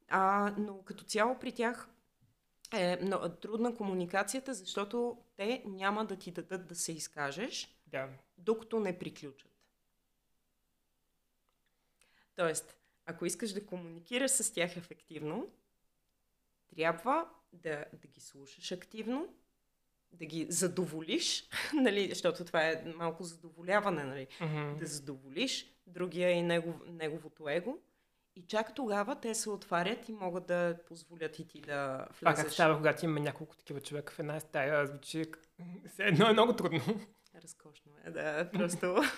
[0.09, 1.89] А, но като цяло при тях
[2.73, 8.09] е много трудна комуникацията, защото те няма да ти дадат да се изкажеш, да.
[8.37, 9.51] докато не приключат.
[12.35, 15.47] Тоест, ако искаш да комуникираш с тях ефективно,
[16.75, 19.33] трябва да, да ги слушаш активно,
[20.11, 24.75] да ги задоволиш, нали, защото това е малко задоволяване, нали, mm-hmm.
[24.75, 27.77] да задоволиш другия и негов, неговото его
[28.39, 32.39] и чак тогава те се отварят и могат да позволят и ти да влезеш.
[32.39, 34.87] А как става, когато има няколко такива човека в една стая?
[34.87, 35.25] Звучи
[35.93, 36.81] все едно е много трудно.
[37.43, 38.49] Разкошно е, да.
[38.53, 39.03] Просто...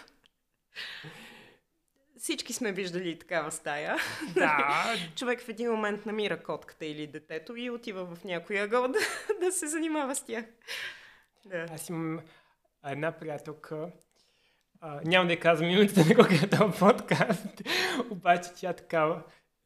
[2.18, 3.98] Всички сме виждали такава стая.
[4.36, 4.96] Да.
[5.16, 9.00] Човек в един момент намира котката или детето и отива в някоя ъгъл да,
[9.40, 10.46] да се занимава с тях.
[11.46, 11.66] Да.
[11.74, 12.20] Аз имам
[12.86, 13.92] една приятелка,
[14.82, 17.62] а, няма да я казвам името на го е този подкаст,
[18.10, 19.24] обаче тя такава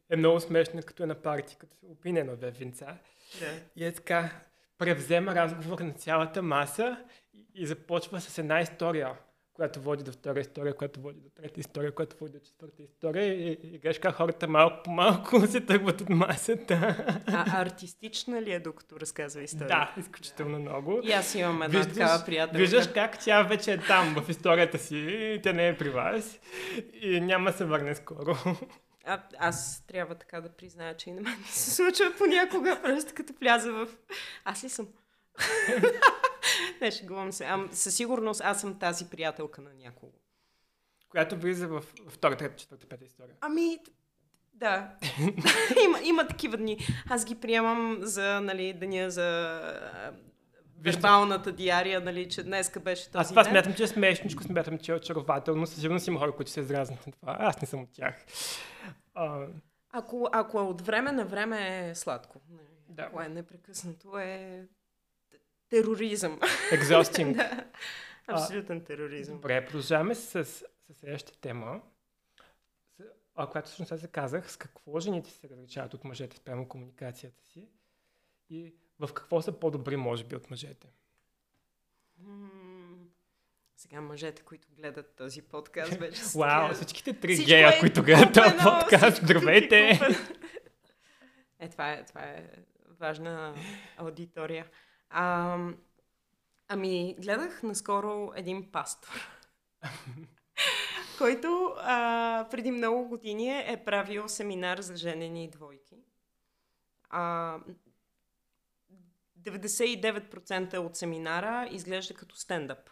[0.10, 2.97] е много смешна, като е на парти, като се опине на две винца.
[3.39, 3.51] Да.
[3.75, 4.30] И е така,
[4.78, 6.97] превзема разговор на цялата маса
[7.34, 9.12] и, и започва с една история
[9.56, 13.34] която води до втора история, която води до трета история, която води до четвърта история
[13.34, 16.96] и, и, гледаш как хората малко по малко се тръгват от масата.
[17.28, 19.68] А артистична ли е, докато разказва история?
[19.68, 21.00] Да, изключително много.
[21.04, 22.58] И аз имам една Виждаш- такава приятелка.
[22.58, 26.39] Виждаш как тя вече е там в историята си и тя не е при вас
[27.02, 28.36] и няма да се върне скоро.
[29.06, 33.13] А, аз трябва така да призная, че и на мен ми се случва понякога, просто
[33.15, 33.88] като вляза в...
[34.46, 34.88] Аз ли съм?
[36.81, 37.45] не, шегувам се.
[37.45, 40.12] Ам, със сигурност аз съм тази приятелка на някого.
[41.10, 43.36] Която влиза в втора, трета, четвърта, пета история.
[43.41, 43.79] Ами,
[44.53, 44.95] да.
[45.86, 46.77] има, има такива дни.
[47.10, 49.62] Аз ги приемам за, нали, деня за
[50.79, 53.51] вербалната диария, нали, че днеска беше този Аз това ден.
[53.51, 55.67] смятам, че е смешничко, смятам, че е очарователно.
[55.67, 57.38] Със сигурност има хора, които се изразнат на това.
[57.39, 58.25] Аз не съм от тях.
[59.13, 59.45] А,
[59.89, 62.41] Ако, ако от време на време е сладко.
[62.49, 62.62] Нали.
[62.89, 63.03] Да.
[63.03, 64.67] Ако е непрекъснато е
[65.76, 66.40] тероризъм.
[66.72, 67.36] exhausting.
[67.36, 67.66] да.
[68.28, 69.36] Абсолютен тероризъм.
[69.36, 71.82] Добре, продължаваме с, с следващата тема,
[73.36, 77.44] а, която всъщност аз се казах, с какво жените се различават от мъжете спрямо комуникацията
[77.44, 77.70] си
[78.50, 80.88] и в какво са по-добри, може би, от мъжете.
[83.78, 88.04] Сега мъжете, които гледат този подкаст, вече са Вау, всичките три Всичко гея, е които
[88.04, 89.90] гледат този подкаст, здравейте!
[89.90, 90.16] е купено.
[91.60, 92.50] Е, това е, това е
[93.00, 93.56] важна
[93.98, 94.66] аудитория.
[95.17, 95.58] А,
[96.67, 99.30] ами, гледах наскоро един пастор,
[101.17, 105.95] който а, преди много години е правил семинар за женени двойки.
[107.10, 107.60] А,
[109.39, 112.89] 99% от семинара изглежда като стендъп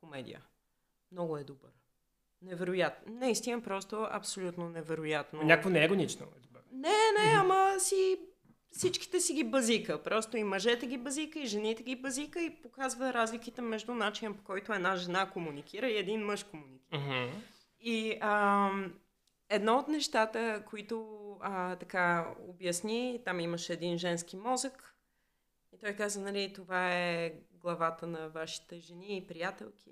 [0.00, 0.42] комедия.
[1.12, 1.70] Много е добър.
[2.42, 3.14] Невероятно.
[3.14, 5.42] Наистина просто абсолютно невероятно.
[5.42, 6.26] Някакво не е иронично.
[6.72, 8.20] Не, не, ама си
[8.76, 10.02] всичките си ги базика.
[10.02, 14.44] Просто и мъжете ги базика, и жените ги базика и показва разликите между начина по
[14.44, 16.98] който една жена комуникира и един мъж комуникира.
[16.98, 17.40] Мгм.
[17.80, 18.70] И а,
[19.48, 24.94] едно от нещата, които а, така обясни, там имаше един женски мозък
[25.72, 29.90] и той каза, нали, това е главата на вашите жени и приятелки.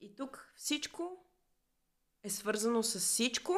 [0.00, 1.24] И тук всичко
[2.22, 3.56] е свързано с всичко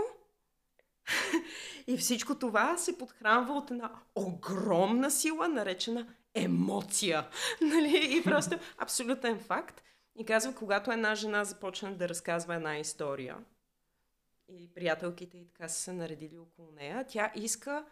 [1.86, 7.28] и всичко това се подхранва от една огромна сила, наречена емоция.
[7.60, 8.18] Нали?
[8.18, 9.82] И просто абсолютен факт.
[10.18, 13.36] И казва, когато една жена започне да разказва една история
[14.48, 17.84] и приятелките и така са се наредили около нея, тя иска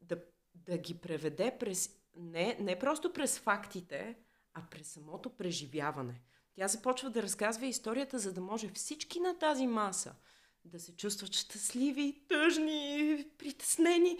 [0.00, 0.18] да,
[0.54, 4.16] да ги преведе през не, не просто през фактите,
[4.54, 6.20] а през самото преживяване.
[6.54, 10.14] Тя започва да разказва историята, за да може всички на тази маса
[10.72, 14.18] да се чувстват щастливи, тъжни, притеснени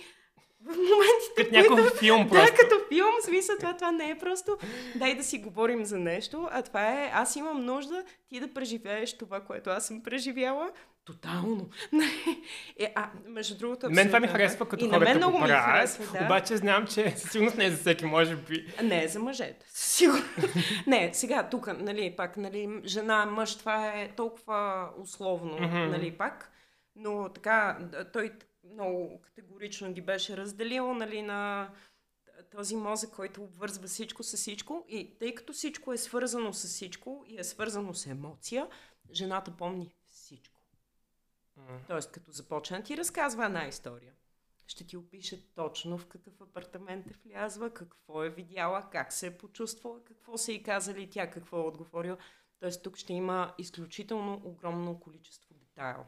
[0.61, 2.57] в моментите, Като някакъв филм Да, просто.
[2.61, 4.59] като филм, в смисъл, това, това не е просто
[4.97, 9.19] дай да си говорим за нещо, а това е аз имам нужда ти да преживееш
[9.19, 10.71] това, което аз съм преживяла.
[11.09, 11.71] Тотално.
[12.79, 15.43] е, а, между другото, Мен това ми абсолютно, харесва като И на мен много го
[15.43, 16.25] ми харесва, да.
[16.25, 18.75] обаче знам, че със сигурност не е за всеки, може би.
[18.83, 19.67] Не, е за мъжете.
[19.69, 20.25] Сигурно.
[20.87, 25.91] не, сега тук, нали, пак, нали, жена, мъж, това е толкова условно, Мгм.
[25.91, 26.53] нали, пак.
[26.97, 27.79] Но така,
[28.13, 28.33] той
[28.73, 31.69] много категорично ги беше разделил, нали, на
[32.57, 34.85] този мозък, който обвързва всичко с всичко.
[34.89, 38.67] И тъй като всичко е свързано с всичко и е свързано с емоция,
[39.13, 39.95] жената помни.
[41.87, 44.15] Тоест, като започне да ти разказва една история,
[44.67, 49.39] ще ти опише точно в какъв апартамент е влязла, какво е видяла, как се е
[49.39, 52.19] почувствала, какво са и казали тя, какво е отговорила.
[52.61, 56.05] Тоест, тук ще има изключително огромно количество детайл,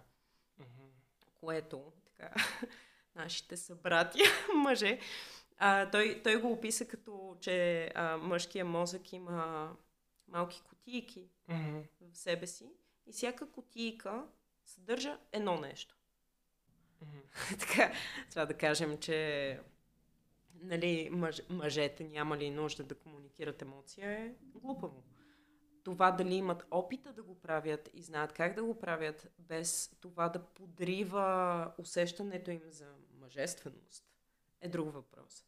[1.40, 2.34] което така,
[3.14, 5.00] нашите събратия, мъже,
[5.58, 9.70] а, той, той го описа като, че а, мъжкият мозък има
[10.28, 11.80] малки кутийки Мгм.
[12.00, 12.72] в себе си
[13.06, 14.26] и всяка кутийка
[14.70, 15.96] съдържа едно нещо.
[17.00, 17.18] Мгм.
[17.60, 17.92] така,
[18.30, 19.60] това да кажем, че
[20.54, 25.02] нали, мъж, мъжете няма ли нужда да комуникират емоция е глупаво.
[25.84, 30.28] Това дали имат опита да го правят и знаят как да го правят, без това
[30.28, 34.04] да подрива усещането им за мъжественост,
[34.60, 35.44] е друг въпрос.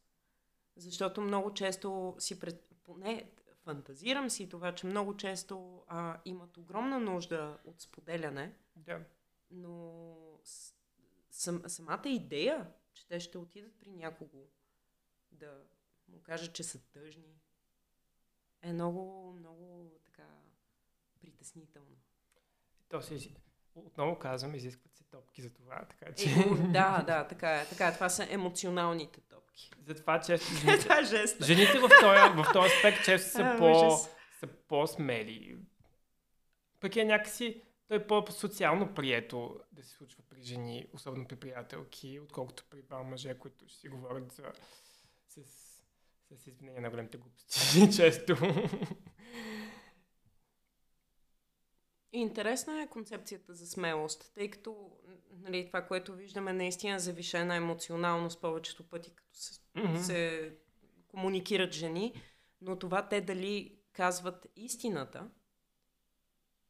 [0.75, 2.69] Защото много често си пред...
[2.83, 3.31] поне
[3.63, 9.05] фантазирам си това, че много често а, имат огромна нужда от споделяне, Да.
[9.51, 10.39] но
[11.31, 14.47] сам, самата идея, че те ще отидат при някого
[15.31, 15.61] да
[16.07, 17.41] му кажат, че са тъжни,
[18.61, 20.27] е много, много така
[21.21, 21.95] притеснително.
[22.89, 23.35] То изи-
[23.75, 26.29] отново казвам, изискват се топки за това, така че...
[26.29, 27.93] Е, да, да, така е, така е.
[27.93, 29.71] Това са емоционалните топки.
[29.85, 31.43] Затова често жените, това жест.
[31.43, 33.89] жените в този, в този аспект често са, А, по,
[34.39, 35.57] са по-смели.
[36.79, 42.19] пък е някакси той е по-социално прието да се случва при жени, особено при приятелки,
[42.19, 44.51] отколкото при два мъже, които ще си говорят за,
[45.27, 45.41] с,
[46.35, 48.35] с извинение на големите глупости често.
[52.13, 54.91] Интересна е концепцията за смелост, тъй като
[55.31, 59.97] нали, това, което виждаме, наистина завишена емоционалност повечето пъти, като се, mm-hmm.
[59.97, 60.53] се
[61.07, 62.21] комуникират жени,
[62.61, 65.29] но това те дали казват истината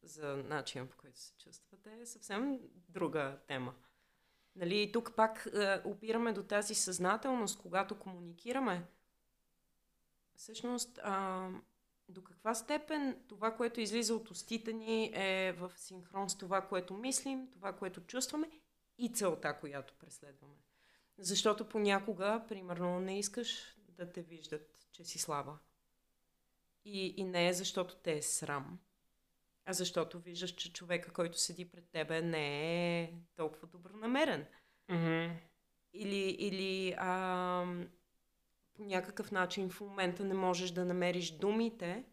[0.03, 3.73] за начин по който се чувствате е съвсем друга тема.
[4.55, 8.85] Нали, тук пак е, опираме до тази съзнателност, когато комуникираме.
[10.35, 11.49] Всъщност, а,
[12.13, 16.93] до каква степен това, което излиза от устите ни е в синхрон с това, което
[16.93, 18.49] мислим, това, което чувстваме
[18.97, 20.55] и целта, която преследваме.
[21.17, 25.57] Защото понякога, примерно, не искаш да те виждат, че си слаба.
[26.85, 28.79] И, и не е защото те е срам,
[29.65, 34.45] а защото виждаш, че човека, който седи пред тебе, не е толкова добронамерен.
[34.89, 35.31] Mm-hmm.
[35.93, 37.65] Или, или а,
[38.73, 42.03] по някакъв начин в момента не можеш да намериш думите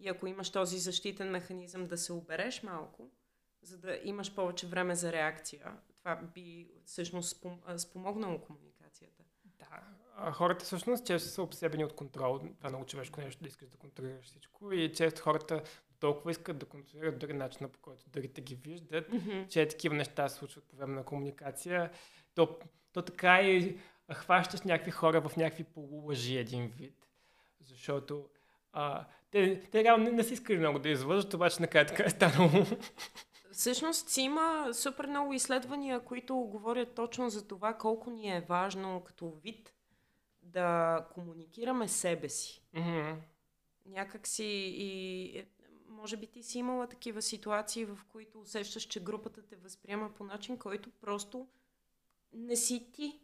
[0.00, 3.10] и ако имаш този защитен механизъм да се обереш малко,
[3.62, 7.60] за да имаш повече време за реакция, това би всъщност спом...
[7.78, 9.22] спомогнало комуникацията.
[9.44, 9.82] Да.
[10.16, 12.38] А хората всъщност често са обсебени от контрол.
[12.38, 14.72] Това е много човешко нещо, да искаш да контролираш всичко.
[14.72, 15.62] И често хората
[16.00, 19.48] толкова искат да контролират дори начина по който другите ги виждат, mm-hmm.
[19.48, 21.90] че такива неща се случват по време на комуникация.
[22.34, 22.58] То,
[22.92, 23.78] то така и
[24.14, 27.08] хващаш някакви хора в някакви полулъжи един вид.
[27.60, 28.28] Защото
[28.72, 32.10] а, те, те реално не, не са искали много да излъжат, обаче накрая така е
[32.10, 32.50] станало.
[33.52, 39.00] Всъщност си има супер много изследвания, които говорят точно за това колко ни е важно
[39.00, 39.72] като вид
[40.42, 42.62] да комуникираме себе си.
[42.74, 43.16] Mm-hmm.
[43.86, 44.44] Някак си
[44.76, 45.46] и е,
[45.88, 50.24] може би ти си имала такива ситуации, в които усещаш, че групата те възприема по
[50.24, 51.48] начин, който просто
[52.32, 53.20] не си ти.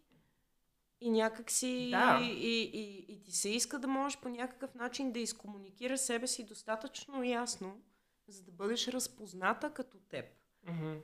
[1.04, 1.88] И някак си...
[1.90, 2.20] Да.
[2.22, 6.26] И, и, и, и ти се иска да можеш по някакъв начин да изкомуникираш себе
[6.26, 7.80] си достатъчно ясно,
[8.28, 10.24] за да бъдеш разпозната като теб.
[10.66, 11.00] Mm-hmm.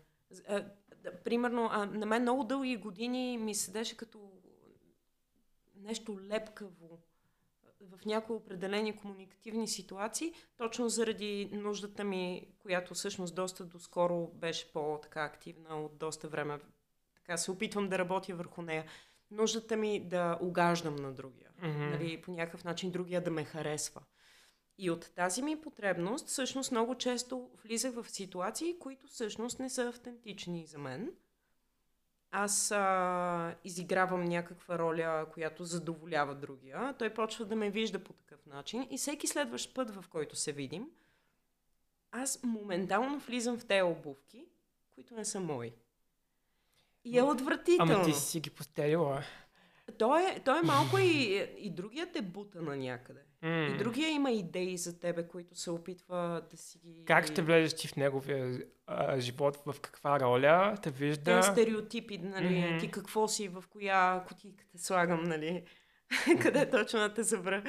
[0.49, 0.65] А,
[1.03, 4.31] да, примерно, а, на мен много дълги години ми седеше като
[5.77, 6.99] нещо лепкаво
[7.81, 15.25] в някои определени комуникативни ситуации, точно заради нуждата ми, която всъщност доста доскоро беше по-така
[15.25, 16.59] активна от доста време.
[17.15, 18.85] Така се опитвам да работя върху нея.
[19.31, 21.51] Нуждата ми да угаждам на другия.
[21.63, 21.91] Mm-hmm.
[21.91, 24.01] Нали, по някакъв начин другия да ме харесва.
[24.79, 29.89] И от тази ми потребност, всъщност много често влизах в ситуации, които всъщност не са
[29.89, 31.13] автентични за мен–
[32.31, 36.95] аз а, изигравам някаква роля, която задоволява другия.
[36.99, 40.53] Той почва да ме вижда по такъв начин и всеки следващ път, в който се
[40.53, 40.91] видим,
[42.11, 44.45] аз моментално влизам в тези обувки,
[44.95, 45.73] които не са мои.
[47.09, 47.93] И е отвратително.
[47.95, 49.23] Ама ти си ги постелила.
[49.99, 53.21] Той е, той е малко и, и другият е бута на някъде.
[53.45, 53.75] Mm.
[53.75, 57.05] И другия има идеи за тебе, които се опитва да си ги...
[57.05, 61.41] Как ще влезеш ти в неговия а, живот, в каква роля те вижда?
[61.41, 62.81] Те стереотипи, нали, mm-hmm.
[62.81, 65.63] ти какво си, в коя кутийка те слагам, нали,
[66.43, 67.63] къде точно да те забра.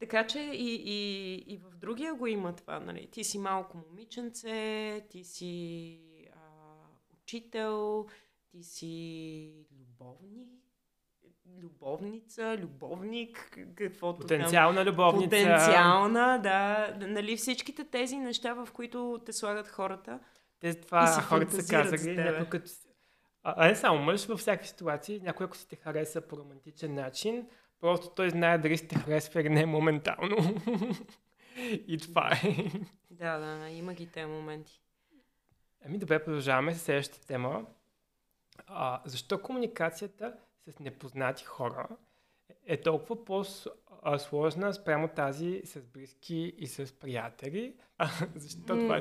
[0.00, 5.02] Така че и, и, и в другия го има това, нали, ти си малко момиченце,
[5.10, 6.00] ти си
[6.32, 6.38] а,
[7.22, 8.06] учител,
[8.58, 10.48] ти си любовник,
[11.62, 14.92] любовница, любовник, каквото Потенциална там.
[14.92, 15.24] любовница.
[15.24, 16.94] Потенциална, да.
[17.06, 20.20] Нали всичките тези неща, в които те слагат хората.
[20.60, 22.70] Те това хората са казали, някой като...
[23.42, 26.94] А, а не само мъж, във всякакви ситуации, някой ако си те хареса по романтичен
[26.94, 27.46] начин,
[27.80, 30.36] просто той знае дали си те харесва или не моментално.
[31.86, 32.70] И това е.
[33.10, 34.82] Да, да, има ги тези моменти.
[35.86, 37.66] Ами добре, продължаваме с следващата тема.
[38.66, 40.36] А, защо комуникацията
[40.68, 41.88] с непознати хора
[42.66, 47.74] е толкова по-сложна спрямо тази с близки и с приятели.
[47.98, 48.80] А, защо mm.
[48.80, 49.00] това е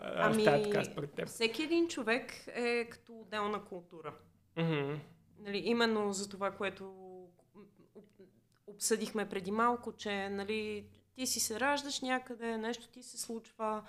[0.00, 1.28] ами, така според теб?
[1.28, 4.14] Всеки един човек е като отделна култура.
[4.56, 4.98] Mm-hmm.
[5.38, 6.94] Нали, именно за това, което
[8.66, 13.82] обсъдихме преди малко, че нали, ти си се раждаш някъде, нещо ти се случва,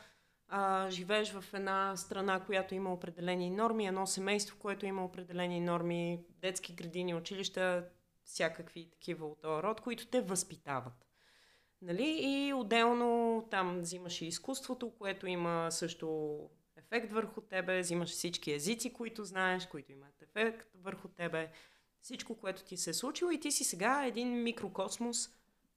[0.53, 6.25] а, живееш в една страна, която има определени норми, едно семейство, което има определени норми,
[6.41, 7.85] детски градини, училища,
[8.23, 11.07] всякакви такива от този род, които те възпитават.
[11.81, 12.19] Нали?
[12.21, 16.39] И отделно там взимаш и изкуството, което има също
[16.75, 21.51] ефект върху тебе, взимаш всички езици, които знаеш, които имат ефект върху тебе,
[22.01, 25.29] всичко, което ти се е случило и ти си сега един микрокосмос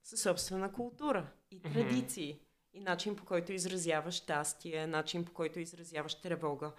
[0.03, 2.33] със собствена култура и традиции.
[2.33, 2.45] Mm-hmm
[2.75, 6.71] и начин по който изразяваш щастие, начин по който изразяваш тревога.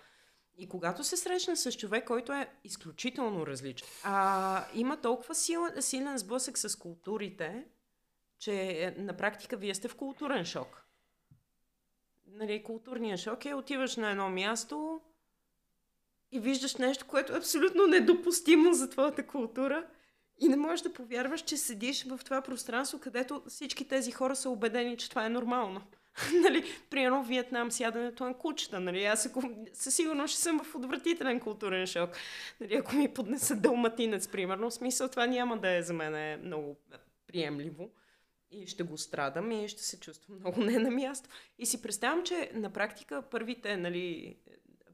[0.58, 6.18] И когато се срещна с човек, който е изключително различен, а, има толкова силен, силен
[6.18, 7.64] сблъсък с културите,
[8.38, 10.86] че е, на практика вие сте в културен шок.
[12.26, 15.00] Нали, културният шок е отиваш на едно място
[16.32, 19.86] и виждаш нещо, което е абсолютно недопустимо за твоята култура
[20.38, 24.50] и не можеш да повярваш, че седиш в това пространство, където всички тези хора са
[24.50, 25.82] убедени, че това е нормално.
[26.42, 28.80] нали, примерно Виетнам сядането на кучета.
[28.80, 32.10] Нали, аз ако, със сигурност ще съм в отвратителен културен шок.
[32.60, 36.76] Нали, ако ми поднеса дълматинец, примерно, в смисъл това няма да е за мен много
[37.26, 37.90] приемливо.
[38.50, 41.28] И ще го страдам и ще се чувствам много не на място.
[41.58, 44.36] И си представям, че на практика първите, нали,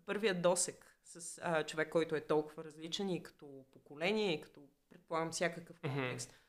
[0.07, 4.61] първият досек с а, човек, който е толкова различен и като поколение, и като
[4.93, 6.43] предполагам всякакъв контекст, mm-hmm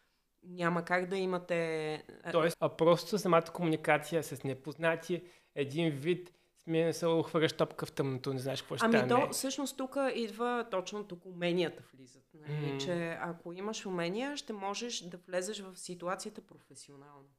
[0.43, 2.03] няма как да имате...
[2.31, 5.23] Тоест, а просто самата комуникация с непознати,
[5.55, 6.33] един вид
[6.63, 9.13] сме се хвърляш топка в тъмното, не знаеш какво ще ами стане.
[9.13, 12.23] Ами то, всъщност тук идва точно тук уменията влизат.
[12.33, 12.73] Нали?
[12.73, 12.85] Mm.
[12.85, 17.29] Че ако имаш умения, ще можеш да влезеш в ситуацията професионално.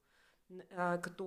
[0.76, 1.26] А, като,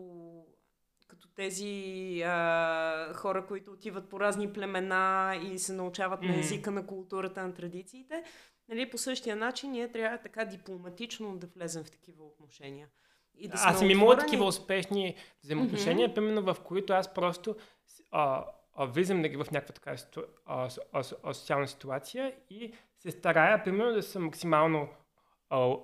[1.08, 6.28] като тези а, хора, които отиват по разни племена и се научават mm.
[6.28, 8.24] на езика на културата, на традициите,
[8.70, 12.88] Нали, по същия начин ние трябва така дипломатично да влезем в такива отношения.
[13.36, 16.16] И да аз съм имала такива успешни взаимоотношения, mm-hmm.
[16.16, 17.56] примерно в които аз просто
[18.12, 18.46] а,
[18.76, 19.96] а, влизам в някаква така
[20.46, 24.90] а, а, а, социална ситуация и се старая, примерно, да съм максимално
[25.50, 25.76] а,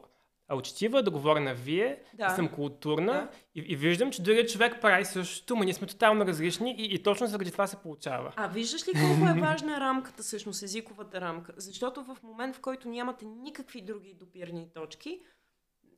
[0.55, 3.29] учтива, да говоря на вие, да, да съм културна да.
[3.55, 7.03] И, и виждам, че другият човек прави същото, но ние сме тотално различни и, и
[7.03, 8.33] точно заради това се получава.
[8.35, 11.53] А виждаш ли колко е важна рамката, всъщност езиковата рамка?
[11.57, 15.19] Защото в момент, в който нямате никакви други допирни точки,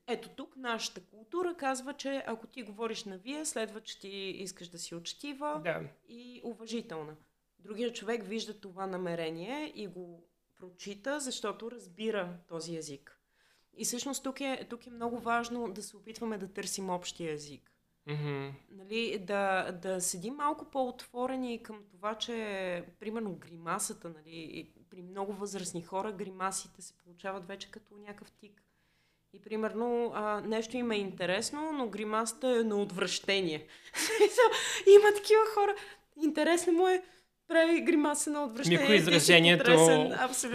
[0.08, 4.68] ето тук нашата култура казва, че ако ти говориш на вие, следва, че ти искаш
[4.68, 5.82] да си учтива да.
[6.08, 7.16] и уважителна.
[7.60, 10.30] Другият човек вижда това намерение и го
[10.60, 13.15] прочита, защото разбира този език.
[13.78, 17.72] И всъщност тук е, тук е много важно да се опитваме да търсим общия език.
[18.10, 18.52] Mm-hmm.
[18.72, 25.82] Нали, да, да седим малко по-отворени към това, че примерно гримасата, нали, при много възрастни
[25.82, 28.62] хора гримасите се получават вече като някакъв тик.
[29.34, 33.58] И примерно а, нещо им е интересно, но гримасата е на отвращение.
[34.96, 35.76] Има такива хора.
[36.24, 37.04] Интересно му е
[37.48, 38.80] прави гримаса на отвращение.
[38.80, 39.72] Никой изражението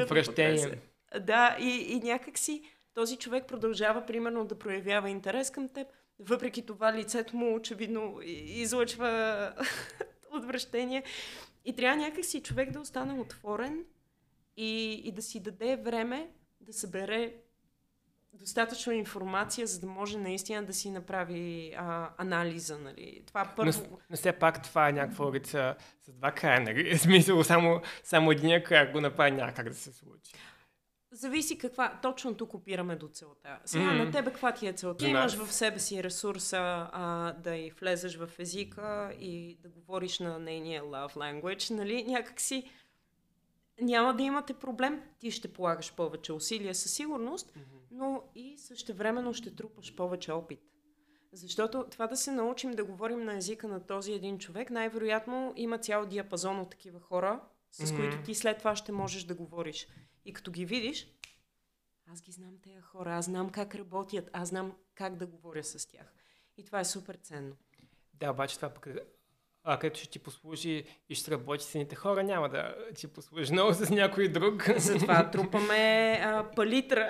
[0.03, 0.81] отвращение.
[1.21, 2.62] Да, и, и някак си
[2.95, 5.86] този човек продължава примерно да проявява интерес към теб,
[6.18, 9.53] въпреки това лицето му очевидно излъчва
[10.32, 11.03] отвращение.
[11.64, 13.84] И трябва някакси човек да остане отворен
[14.57, 16.30] и, и да си даде време
[16.61, 17.34] да събере
[18.32, 22.78] достатъчно информация, за да може наистина да си направи а, анализа.
[22.78, 23.22] Нали.
[23.26, 23.80] Това първо...
[23.91, 26.61] Но, но все пак това е някаква улица с два края.
[26.61, 26.99] Нали?
[26.99, 30.32] Смисъл, само, само един край го направи някак да се случи.
[31.13, 31.99] Зависи каква.
[32.03, 33.59] Точно тук опираме до целта.
[33.65, 34.05] Сега mm-hmm.
[34.05, 35.05] на тебе каква ти е целта?
[35.05, 40.19] Ти имаш в себе си ресурса а, да и влезеш в езика и да говориш
[40.19, 42.05] на нейния love language, нали?
[42.05, 42.71] Някак си
[43.81, 45.03] няма да имате проблем.
[45.19, 47.81] Ти ще полагаш повече усилия със сигурност, mm-hmm.
[47.91, 50.61] но и същевременно ще трупаш повече опит.
[51.33, 55.79] Защото това да се научим да говорим на езика на този един човек, най-вероятно има
[55.79, 57.41] цял диапазон от такива хора,
[57.71, 57.97] с mm-hmm.
[57.97, 59.89] които ти след това ще можеш да говориш.
[60.31, 61.09] И като ги видиш,
[62.12, 65.87] аз ги знам тези хора, аз знам как работят, аз знам как да говоря с
[65.87, 66.14] тях.
[66.57, 67.57] И това е супер ценно.
[68.14, 68.87] Да, обаче това пък
[69.64, 73.53] а където ще ти послужи и ще работи с едните хора, няма да ти послужи
[73.53, 74.70] много с някой друг.
[74.76, 77.09] Затова трупаме а, палитра.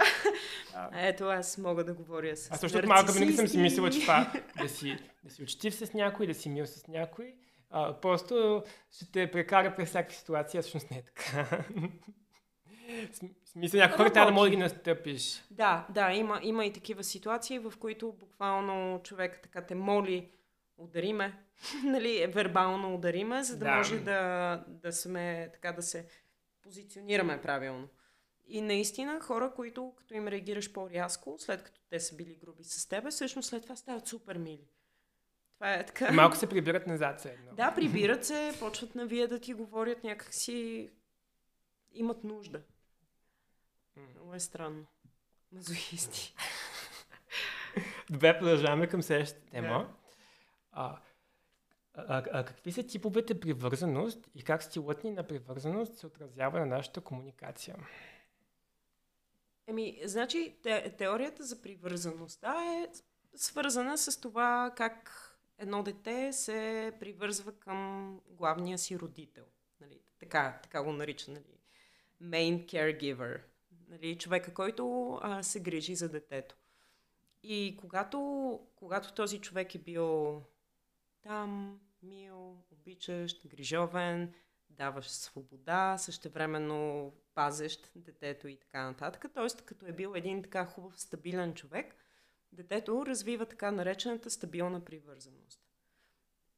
[0.73, 0.91] Да.
[0.93, 4.33] Ето аз мога да говоря с Аз също малко винаги съм си мислила, че това
[4.63, 7.35] да си, да си учтив с някой, да си мил с някой,
[7.71, 8.63] а, просто
[8.93, 11.65] ще те прекара през всякакви ситуации, а всъщност не е така.
[13.45, 15.45] Смисъл, някои хора трябва да може да ги настъпиш.
[15.51, 20.31] Да, да, има, има и такива ситуации, в които буквално човек така те моли
[20.79, 21.39] удари ме,
[21.85, 23.77] нали, вербално удари ме, за да, да.
[23.77, 26.07] може да, да сме, така да се
[26.63, 27.89] позиционираме правилно.
[28.49, 32.89] И наистина хора, които като им реагираш по-рязко, след като те са били груби с
[32.89, 34.69] тебе, всъщност след това стават супер мили.
[35.55, 36.13] Това е така.
[36.13, 37.55] Малко се прибират назад се едно.
[37.55, 40.91] Да, прибират се, почват на вие да ти говорят някакси
[41.93, 42.63] имат нужда.
[43.97, 44.87] Много е странно.
[45.53, 46.35] Мазохисти.
[48.11, 49.69] Добре, продължаваме към следващата тема.
[49.69, 49.95] Да.
[50.73, 50.99] А,
[51.95, 56.67] а, а, какви са типовете привързаност и как стилът ни на привързаност се отразява на
[56.67, 57.77] нашата комуникация?
[59.67, 62.89] Еми, значи, те, теорията за привързаността е
[63.35, 65.27] свързана с това как
[65.59, 69.45] едно дете се привързва към главния си родител.
[69.81, 70.01] Нали?
[70.19, 71.31] Така, така го нарича.
[71.31, 71.61] Нали?
[72.23, 73.41] Main caregiver.
[73.91, 74.19] Нали?
[74.19, 76.57] Човека, който а, се грижи за детето.
[77.43, 80.43] И когато, когато този човек е бил
[81.23, 84.35] там, мил, обичащ, грижовен,
[84.71, 89.25] даваш свобода, същевременно пазещ детето и така нататък.
[89.35, 91.95] Тоест, като е бил един така хубав, стабилен човек,
[92.53, 95.61] детето развива така наречената стабилна привързаност.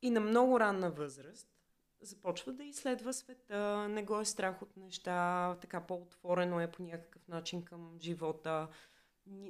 [0.02, 1.61] И на много ранна възраст
[2.02, 7.28] започва да изследва света, не го е страх от неща, така по-отворено е по някакъв
[7.28, 8.68] начин към живота,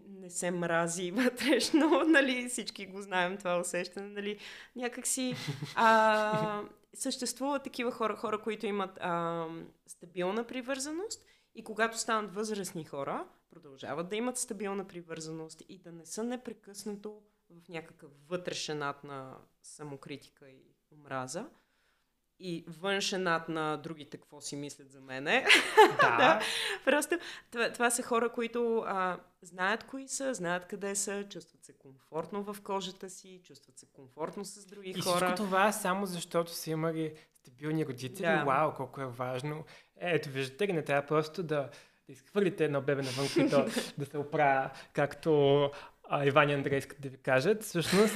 [0.08, 4.38] не се мрази вътрешно, нали, всички го знаем това усещане, нали,
[4.76, 5.34] някакси
[5.74, 6.62] а,
[6.94, 9.46] съществуват такива хора, хора, които имат а,
[9.86, 11.24] стабилна привързаност
[11.54, 17.22] и когато станат възрастни хора, продължават да имат стабилна привързаност и да не са непрекъснато
[17.50, 21.48] в някакъв вътрешен ад на самокритика и омраза,
[22.42, 25.46] и външен на другите какво си мислят за мене.
[26.00, 26.16] Да.
[26.16, 26.40] да.
[26.84, 27.18] Просто
[27.50, 32.42] това, това са хора, които а, знаят кои са, знаят къде са, чувстват се комфортно
[32.42, 35.30] в кожата си, чувстват се комфортно с други и хора.
[35.32, 38.26] И това само защото са имали стабилни родители.
[38.26, 38.44] Да.
[38.44, 39.64] Вау, колко е важно.
[39.96, 41.68] Ето, виждате ли, не трябва просто да,
[42.06, 43.64] да изхвърлите едно бебе навън, което
[43.98, 45.62] да се оправя, както
[46.08, 47.62] а, Иван и Андрей искат да ви кажат.
[47.62, 48.14] Всъщност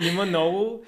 [0.00, 0.84] има много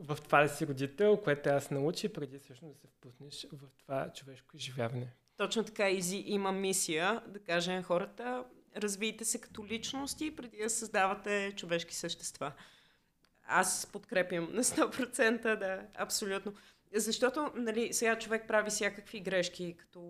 [0.00, 3.68] в това да си родител, което трябва да научи преди всъщност да се впуснеш в
[3.78, 5.12] това човешко изживяване.
[5.36, 8.44] Точно така, Изи има мисия да каже на хората,
[8.76, 12.52] развийте се като личности преди да създавате човешки същества.
[13.46, 16.54] Аз подкрепям на 100%, да, абсолютно.
[16.94, 20.00] Защото, нали, сега човек прави всякакви грешки като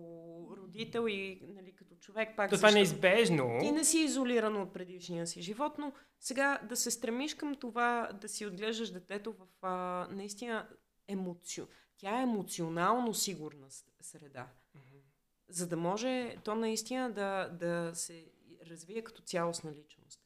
[0.57, 2.49] родител и нали, като човек пак...
[2.49, 3.57] То това е неизбежно.
[3.61, 8.09] Ти не си изолиран от предишния си живот, но сега да се стремиш към това
[8.21, 10.67] да си отглеждаш детето в а, наистина
[11.07, 11.65] емоцио...
[11.97, 13.67] Тя е емоционално сигурна
[14.01, 14.47] среда.
[14.77, 15.01] Mm-hmm.
[15.49, 18.25] За да може то наистина да, да се
[18.69, 20.20] развие като цялостна личност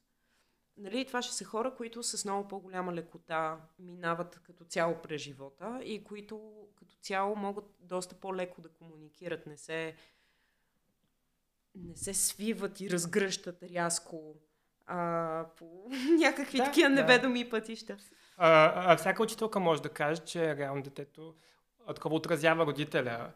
[0.77, 5.79] нали, това ще са хора, които с много по-голяма лекота минават като цяло през живота
[5.83, 9.95] и които като цяло могат доста по-леко да комуникират, не се,
[11.75, 14.35] не се свиват и разгръщат рязко
[14.85, 16.95] а, по някакви да, такива да.
[16.95, 17.97] неведоми пътища.
[18.37, 21.35] А, а всяка учителка може да каже, че реално детето
[21.87, 23.31] такова отразява родителя.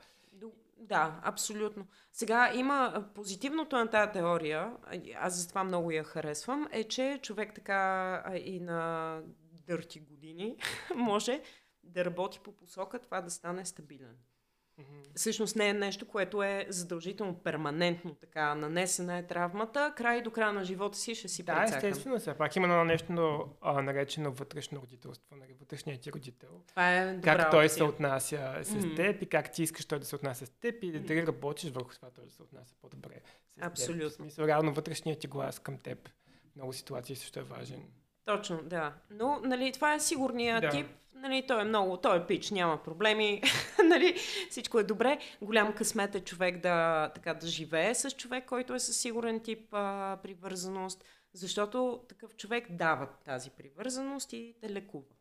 [0.80, 1.88] Да, абсолютно.
[2.12, 4.72] Сега има позитивното на тази теория,
[5.16, 9.22] аз за това много я харесвам, е, че човек така и на
[9.68, 10.58] дърти години
[10.96, 11.42] може
[11.84, 14.18] да работи по посока това да стане стабилен.
[14.80, 15.16] Mm-hmm.
[15.16, 18.56] Всъщност не е нещо, което е задължително перманентно така.
[18.56, 21.90] Нанесена е травмата, край до края на живота си ще си Да, прецакам.
[21.90, 26.50] естествено, все пак има едно нещо а, наречено вътрешно родителство, нали, вътрешният ти родител.
[26.68, 28.96] Това е добра Как той се отнася с mm-hmm.
[28.96, 31.96] теб и как ти искаш той да се отнася с теб и дали работиш върху
[31.96, 34.02] това той да се отнася по-добре с Абсолютно.
[34.02, 34.12] Теб.
[34.12, 36.10] В смисъл, реално вътрешният ти глас към теб
[36.56, 37.84] много ситуации също е важен.
[38.26, 38.94] Точно, да.
[39.10, 40.70] Но, нали, това е сигурния да.
[40.70, 40.88] тип.
[41.14, 43.42] Нали, той е много, той е пич, няма проблеми.
[43.86, 44.16] нали,
[44.50, 45.20] всичко е добре.
[45.42, 49.74] Голям късмет е човек да, така, да живее с човек, който е със сигурен тип
[49.74, 51.04] а, привързаност,
[51.34, 55.16] защото такъв човек дава тази привързаност и те лекува.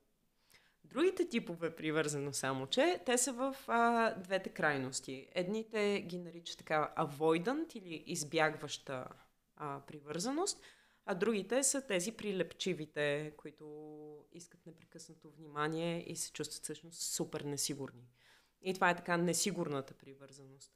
[0.85, 5.29] Другите типове привързано само, че те са в а, двете крайности.
[5.35, 9.05] Едните ги наричат така avoidant или избягваща
[9.57, 10.61] а, привързаност–
[11.11, 13.65] а другите са тези прилепчивите, които
[14.33, 18.09] искат непрекъснато внимание и се чувстват всъщност супер несигурни.
[18.63, 20.73] И това е така несигурната привързаност.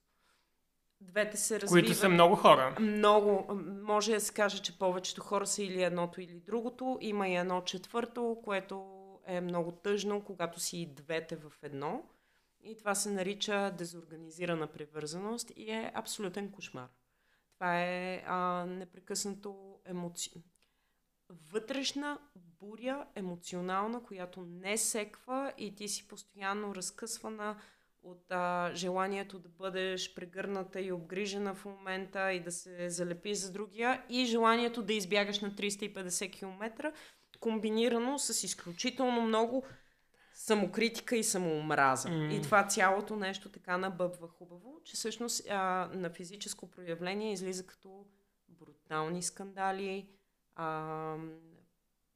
[1.01, 1.85] Двете се развиват.
[1.85, 2.77] Които са много хора.
[2.81, 3.55] Много.
[3.83, 6.99] Може да се каже, че повечето хора са или едното, или другото.
[7.01, 8.85] Има и едно четвърто, което
[9.27, 12.05] е много тъжно, когато си и двете в едно.
[12.63, 16.89] И това се нарича дезорганизирана привързаност и е абсолютен кошмар.
[17.63, 20.31] Това е а, непрекъснато емоци...
[21.53, 27.61] вътрешна буря, емоционална, която не секва и ти си постоянно разкъсвана
[28.03, 33.53] от а, желанието да бъдеш прегърната и обгрижена в момента и да се залепи за
[33.53, 36.93] другия и желанието да избягаш на 350 км,
[37.41, 39.65] комбинирано с изключително много
[40.43, 42.09] самокритика и самоомраза.
[42.09, 42.39] Mm.
[42.39, 48.07] И това цялото нещо така набъбва хубаво, че всъщност а, на физическо проявление излиза като
[48.49, 50.09] брутални скандали,
[50.57, 51.17] а,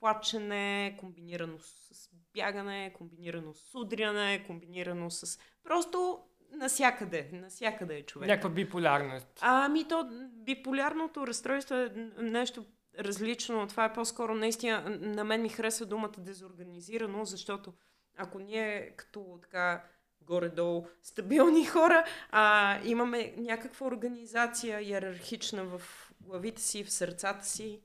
[0.01, 5.39] плачене, комбинирано с бягане, комбинирано с удряне, комбинирано с...
[5.64, 6.20] Просто
[6.53, 8.29] насякъде, насякъде е човек.
[8.29, 9.39] Някаква биполярност.
[9.41, 12.64] Ами то, биполярното разстройство е нещо
[12.99, 13.66] различно.
[13.66, 17.72] Това е по-скоро наистина, на мен ми харесва думата дезорганизирано, защото
[18.17, 19.85] ако ние като така
[20.21, 25.83] горе-долу стабилни хора, а, имаме някаква организация иерархична в
[26.21, 27.81] главите си, в сърцата си,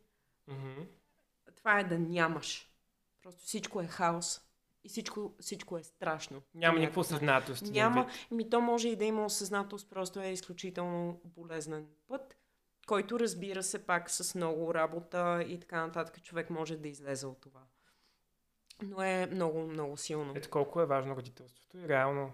[0.50, 0.88] Mm-hmm.
[1.56, 2.70] това е да нямаш.
[3.24, 4.42] Просто всичко е хаос.
[4.84, 6.42] И всичко, всичко е страшно.
[6.54, 7.62] Няма По никаква осъзнатост.
[7.62, 7.74] начин.
[7.74, 8.10] Няма.
[8.32, 12.38] Ми то може и да има осъзнатост, просто е изключително болезнен път,
[12.88, 17.42] който разбира се пак с много работа и така нататък човек може да излезе от
[17.42, 17.62] това.
[18.82, 20.34] Но е много, много силно.
[20.36, 22.34] Ето колко е важно родителството и реално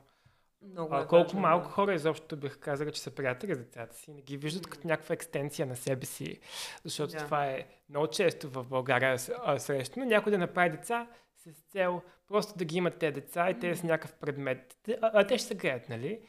[0.62, 1.74] Много а, е колко важно, малко да.
[1.74, 5.14] хора изобщо бих казали, че са приятели с децата си, не ги виждат като някаква
[5.14, 6.40] екстенция на себе си,
[6.84, 7.18] защото Да.
[7.20, 9.20] това е много често в България
[9.60, 10.06] срещано.
[10.06, 13.84] Някой да направи деца с цел просто да ги имат те деца и те с
[13.84, 14.78] някакъв предмет.
[14.90, 16.22] А, а те ще се гледат, нали?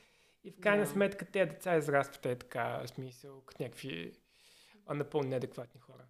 [0.44, 0.90] И в крайна Да.
[0.90, 4.12] сметка те деца израстват е така, смисъл, като някакви
[4.94, 6.04] напълно неадекватни хора.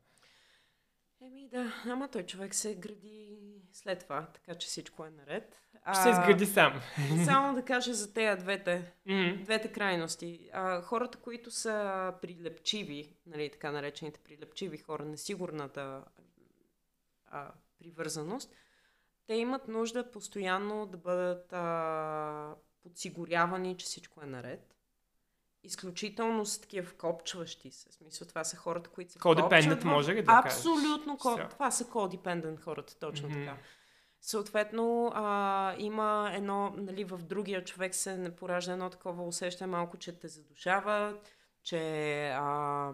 [1.28, 3.38] Еми да, ама той човек се гради
[3.72, 5.60] след това, така че всичко е наред.
[5.92, 6.80] Ще се изгради сам.
[7.24, 9.42] Само да кажа за тея двете, Мгм.
[9.42, 10.50] двете крайности.
[10.52, 16.04] А, хората, които са прилепчиви, нали, така наречените прилепчиви хора, несигурната
[17.26, 18.54] а, привързаност,
[19.26, 24.74] те имат нужда постоянно да бъдат а, подсигурявани, че всичко е наред.
[25.64, 27.92] Изключително са такива вкопчващи се.
[27.92, 30.52] Смисъл, това са хората, които се Codependent може ли да кажеш?
[30.58, 31.18] Абсолютно.
[31.18, 31.48] ко- Все.
[31.48, 33.38] Това са codependent хората, точно Мгм.
[33.38, 33.56] така.
[34.20, 40.18] Съответно, а, има едно, нали, в другия човек се поражда едно такова усещане малко, че
[40.18, 41.16] те задушава,
[41.62, 41.80] че
[42.28, 42.92] а,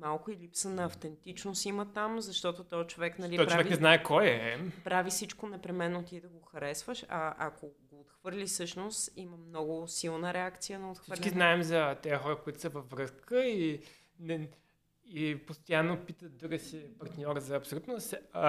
[0.00, 3.76] малко и липса на автентичност има там, защото този човек, нали, Той прави, човек не
[3.76, 4.58] знае кой е.
[4.84, 7.70] прави всичко непременно ти да го харесваш, а ако
[8.28, 11.20] отхвърли всъщност, има много силна реакция на отхвърляне.
[11.20, 13.82] Всички знаем за тези хора, които са във връзка и,
[14.20, 14.50] не,
[15.04, 17.96] и постоянно питат другия си партньор за абсолютно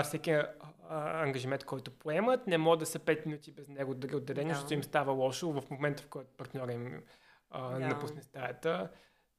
[0.03, 0.41] всеки
[0.89, 2.47] ангажимент, който поемат.
[2.47, 4.55] Не могат да са 5 минути без него дори отделение, Да.
[4.55, 7.03] защото им става лошо в момента, в който партньора им
[7.49, 7.79] а, Да.
[7.79, 8.91] напусне стаята.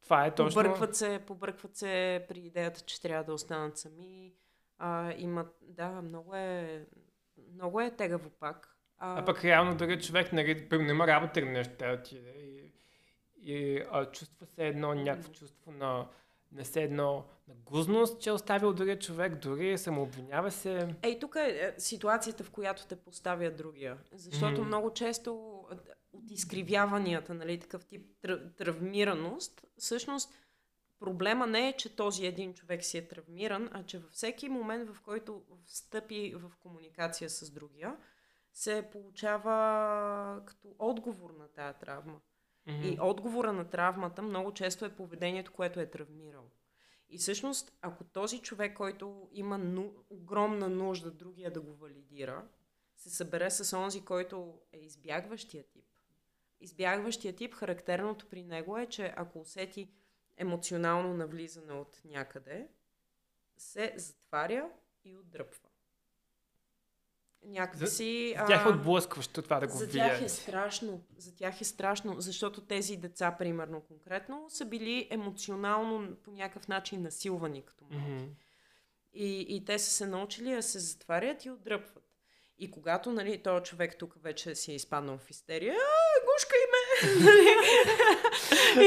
[0.02, 0.62] Това е точно...
[0.62, 4.34] Побъркват се, побъркват се при идеята, че трябва да останат сами.
[4.78, 6.86] А, имат, да, много е,
[7.52, 8.79] много е тегаво пак.
[9.00, 12.72] А пък реално дори човек нали, има работа или нещо, отиде и,
[13.42, 16.06] и а, чувства се едно някакво чувство на,
[16.52, 20.94] на се едно на гузност, че е оставил другия човек, дори самообвинява се.
[21.02, 23.98] Ей, тук е е, ситуацията, в която те поставя другия.
[24.12, 24.66] Защото Мгм.
[24.66, 25.74] много често а,
[26.12, 30.34] от изкривяванията, нали, такъв тип тр- травмираност, всъщност
[30.98, 34.90] проблема не е, че този един човек си е травмиран, а че във всеки момент,
[34.90, 37.96] в който встъпи в комуникация с другия,
[38.60, 42.20] се получава като отговор на тая травма.
[42.66, 42.82] Мгм.
[42.82, 46.50] И отговора на травмата много често е поведението, което е травмирал.
[47.08, 52.48] И всъщност, ако този човек, който има ну, огромна нужда другия да го валидира,
[52.96, 55.86] се събере с онзи, който е избягващия тип.
[56.60, 59.92] Избягващия тип, характерното при него е, че ако усети
[60.36, 62.68] емоционално навлизане от някъде,
[63.56, 64.70] се затваря
[65.04, 65.69] и отдръпва.
[67.44, 68.34] Някакси...
[68.38, 70.30] За тях е отблъскващо това да го за тях е видят.
[70.30, 71.02] страшно.
[71.18, 77.02] За тях е страшно, защото тези деца, примерно конкретно, са били емоционално по някакъв начин
[77.02, 78.12] насилвани като малки.
[78.12, 78.24] Мгм.
[79.12, 81.99] И, и те са се научили да се затварят и отдръпват.
[82.60, 87.24] И когато, нали, този човек тук вече си е изпаднал в истерия, а, гушкай ме!
[87.24, 87.56] Нали?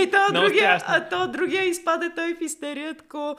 [0.03, 3.35] и то другия, а то другия изпада той в истерия, тако,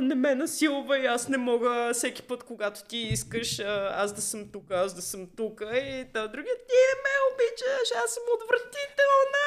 [0.00, 3.58] не ме насилва и аз не мога всеки път, когато ти искаш,
[3.90, 5.60] аз да съм тук, аз да съм тук.
[5.60, 9.42] И то другия, ти не ме обичаш, аз съм отвратителна!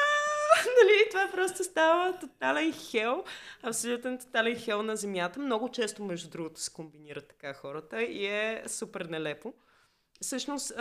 [0.82, 3.24] нали, това просто става тотален хел,
[3.62, 5.40] абсолютен тотален хел на земята.
[5.40, 9.54] Много често, между другото, се комбинират така хората и е супер нелепо.
[10.20, 10.72] Всъщност,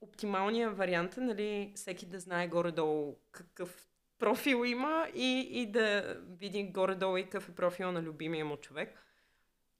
[0.00, 6.64] оптималният вариант е, нали, всеки да знае горе-долу какъв профил има и, и да види
[6.64, 9.04] горе-долу и какъв е профил на любимия му човек.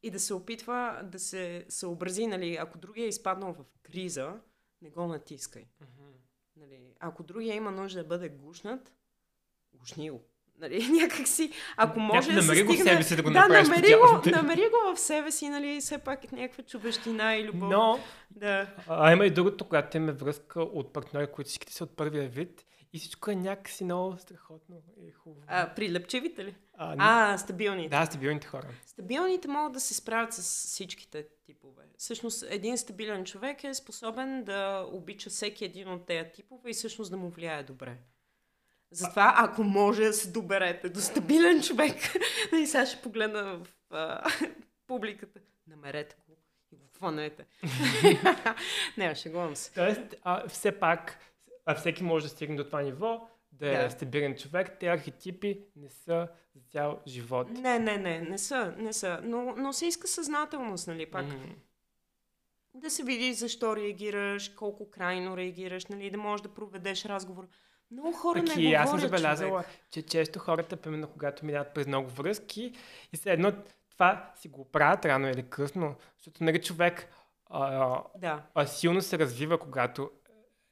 [0.03, 4.41] И да се опитва да се съобрази, нали, ако другия е изпаднал в криза,
[4.83, 5.67] не го натискай.
[5.81, 6.13] Мгм.
[6.57, 8.93] Нали, ако другия има нужда да бъде гушнат,
[9.73, 10.25] гушни го.
[10.61, 12.91] Нали, някак си, ако може да се намери го в стигне...
[12.91, 15.99] себе си да го да, направиш намери го, намери го в себе си, нали, все
[15.99, 17.71] пак е някаква чубещина и любов.
[17.71, 17.99] Но
[18.31, 18.67] Да.
[18.89, 22.65] а, има и другото, когато имаме връзка от партньори, които всичките са от първия вид
[22.93, 24.77] и всичко е някакси много страхотно
[25.09, 25.45] и хубаво.
[25.47, 26.55] А, прилепчивите ли?
[26.75, 27.97] А, А, стабилните.
[27.97, 28.67] да, стабилните хора.
[28.87, 31.83] Стабилните могат да се справят с всичките типове.
[31.99, 37.11] Всъщност, един стабилен човек е способен да обича всеки един от тези типове и всъщност
[37.11, 37.97] да му влияе добре.
[38.91, 41.95] Затова, ако може да се доберете до стабилен човек,
[42.63, 44.31] и сега ще погледна в а,
[44.87, 45.41] публиката.
[45.67, 46.37] Намерете го
[46.73, 47.47] и го хванете.
[48.97, 49.73] не, шегувам се.
[49.73, 51.19] Тоест, а, все пак,
[51.67, 53.91] а всеки може да стигне до това ниво, да е Да.
[53.91, 54.77] стабилен човек.
[54.81, 57.51] Те архетипи не са за цял живот.
[57.51, 59.21] Не, не, не, не са, не са.
[59.23, 61.27] Но, но се иска съзнателност, нали, пак.
[61.27, 61.39] М.
[62.75, 67.49] Да се види защо реагираш, колко крайно реагираш, нали, да можеш да проведеш разговор.
[67.91, 69.79] Много хора Пък не и аз съм забелязала, човек.
[69.91, 72.73] че често хората, примерно, когато минават през много връзки,
[73.13, 73.53] и все едно
[73.91, 77.09] това си го правят рано или късно, защото нали, човек
[77.47, 80.11] а, Да, а, силно се развива, когато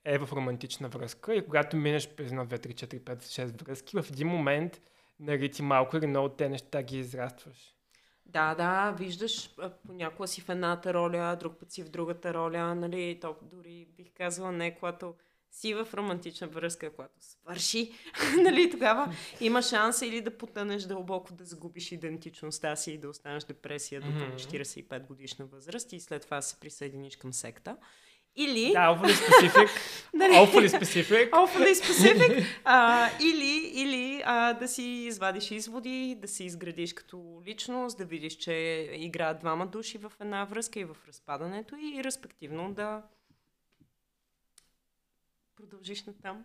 [0.04, 4.02] е в романтична връзка и когато минеш през 1, 2, 3, 4, 5, 6 връзки,
[4.02, 4.80] в един момент
[5.20, 7.76] нали, ти малко или много те неща ги израстваш.
[8.26, 9.50] да, да, виждаш,
[9.86, 14.12] понякога си в едната роля, друг път си в другата роля, нали, то дори бих
[14.14, 15.14] казала не, когато
[15.50, 17.92] си в романтична връзка, когато свърши,
[18.42, 23.44] нали, тогава има шанс или да потънеш дълбоко, да загубиш идентичността си и да останеш
[23.44, 24.36] депресия до Мгм.
[24.36, 27.76] 45 годишна възраст и след това се присъединиш към секта.
[28.36, 28.72] Или...
[28.72, 29.68] Да, awfully specific.
[30.14, 30.32] Нали?
[30.32, 31.30] awfully specific.
[31.30, 32.44] Awfully specific.
[32.64, 38.36] А, или или а, да си извадиш изводи, да си изградиш като личност, да видиш,
[38.36, 38.52] че
[38.92, 43.02] играят двама души в една връзка и в разпадането и респективно да
[45.56, 46.44] продължиш натам.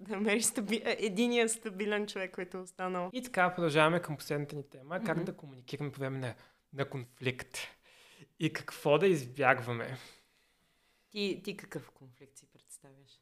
[0.00, 0.76] Да намериш стаби...
[0.84, 3.10] е, единия стабилен човек, който е останал.
[3.12, 5.00] И така продължаваме към последната ни тема.
[5.04, 5.24] Как Мгм.
[5.24, 6.34] да комуникираме по време на,
[6.72, 7.58] на конфликт.
[8.38, 9.96] И какво да избягваме.
[11.10, 13.20] Ти, ти какъв конфликт си представяш?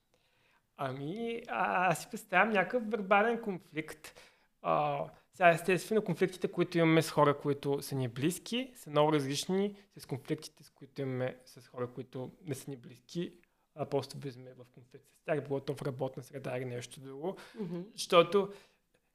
[0.76, 4.20] Ами, а, аз си представям някакъв вербален конфликт.
[4.62, 5.04] А,
[5.34, 10.06] сега, естествено, конфликтите, които имаме с хора, които са ни близки, са много различни с
[10.06, 13.32] конфликтите, с които имаме с хора, които не са ни близки,
[13.74, 17.36] а просто влизаме в конфликт с тях, било то в работна среда или нещо друго.
[17.60, 17.80] Мгм.
[17.92, 18.52] Защото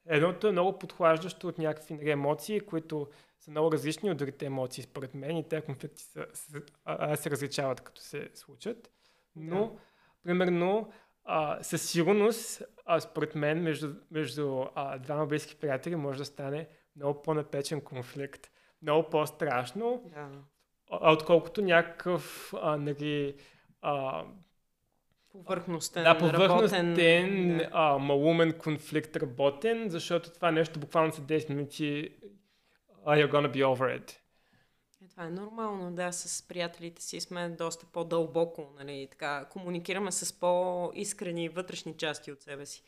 [0.06, 3.08] едното е много подхлаждащо от някакви емоции, които
[3.40, 7.32] са много различни от другите емоции, според мен, и тези конфликти са, са, а, се
[7.32, 8.92] различават като се случат.
[9.36, 9.80] Но, Да.
[10.24, 10.92] примерно,
[11.24, 16.68] а, със сигурност, а, според мен, между, между а, двама близки приятели може да стане
[16.96, 18.52] много по-напечен конфликт.
[18.82, 20.30] Много по-страшно, Да.
[20.92, 23.36] а, отколкото някакъв, а, нали,
[23.86, 24.24] а,
[25.32, 26.94] Повърхностен, да, повърхностен.
[27.58, 27.70] Да.
[27.72, 32.10] а, малумен конфликт работен, защото това нещо буквално след 10 минути
[33.06, 34.12] you're gonna be over it.
[35.06, 40.40] Е, това е нормално, да, с приятелите си сме доста по-дълбоко, нали, така, комуникираме с
[40.40, 42.84] по-искрени вътрешни части от себе си.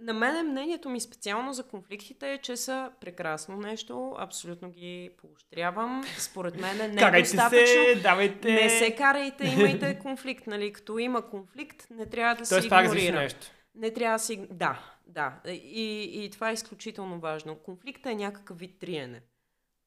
[0.00, 6.04] На мен мнението ми специално за конфликтите е, че са прекрасно нещо, абсолютно ги поощрявам.
[6.18, 7.66] Според мен не е достатъчно.
[7.66, 8.52] се, давайте...
[8.52, 10.72] Не се карайте, имайте конфликт, нали?
[10.72, 13.16] Като има конфликт, не трябва да Тоест се игнорира.
[13.16, 13.46] нещо.
[13.74, 14.46] Не трябва да се...
[14.50, 15.32] Да, да.
[15.52, 17.56] И, и това е изключително важно.
[17.56, 19.22] Конфликта е някакъв вид триене.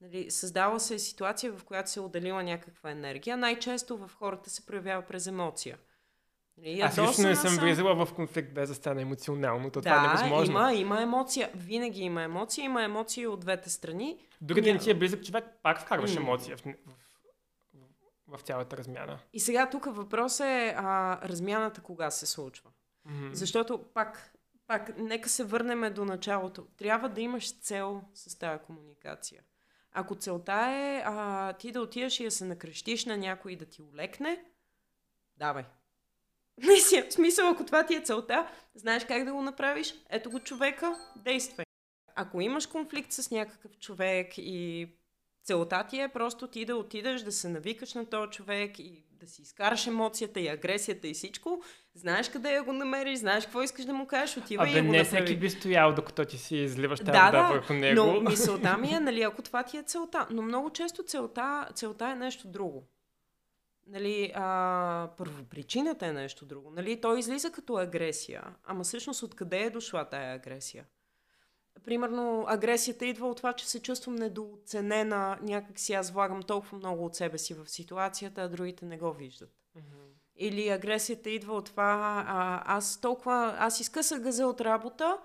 [0.01, 3.37] Нали, създава се ситуация, в която се е отделила някаква енергия.
[3.37, 5.77] Най-често в хората се проявява през емоция.
[6.57, 9.95] Нали, Аз лично не съм влизала в конфликт без да стане емоционално, то това е
[9.95, 10.51] Да, невъзможно.
[10.51, 11.51] има, има емоция.
[11.55, 12.65] Винаги има емоция.
[12.65, 14.17] Има емоции от двете страни.
[14.41, 16.21] Дори да не ти е близък човек, пак вкарваш М.
[16.21, 16.69] емоция в, в,
[18.27, 19.19] в, в цялата размяна.
[19.33, 22.69] И сега тук въпрос е а, размяната кога се случва.
[23.05, 23.29] Мгм.
[23.33, 24.33] Защото пак,
[24.67, 26.67] пак, нека се върнем до началото.
[26.77, 29.41] Трябва да имаш цел с тази комуникация.
[29.91, 33.65] Ако целта е а, ти да отидеш и да се накрещиш на някой и да
[33.65, 34.43] ти олекне,
[35.37, 35.63] давай.
[36.67, 40.39] Наистина, в смисъл, ако това ти е целта, знаеш как да го направиш, ето го
[40.39, 41.65] човека, действай.
[42.15, 44.87] Ако имаш конфликт с някакъв човек и
[45.43, 49.27] целта ти е просто ти да отидеш, да се навикаш на този човек и да
[49.27, 51.61] си изкараш емоцията и агресията и всичко,
[51.95, 54.91] знаеш къде я го намериш, знаеш какво искаш да му кажеш, отивай Абе, и го
[54.91, 55.05] не направи.
[55.25, 58.05] всеки би стоял, докато ти си изливаш тази Да, да, върху него.
[58.05, 60.27] но мисълта ми е, нали, ако това ти е целта.
[60.29, 62.83] Но много често целта, целта е нещо друго.
[63.87, 66.71] Нали, а, първопричината е нещо друго.
[66.71, 68.43] Нали, той излиза като агресия.
[68.63, 70.85] Ама всъщност откъде е дошла тая агресия?
[71.85, 77.05] Примерно, агресията идва от това, че се чувствам недооценена, някак си аз влагам толкова много
[77.05, 79.49] от себе си в ситуацията, а другите не го виждат.
[79.75, 79.85] Мгм.
[80.35, 85.17] Или агресията идва от това, а, аз толкова, аз изкъсах газа от работа,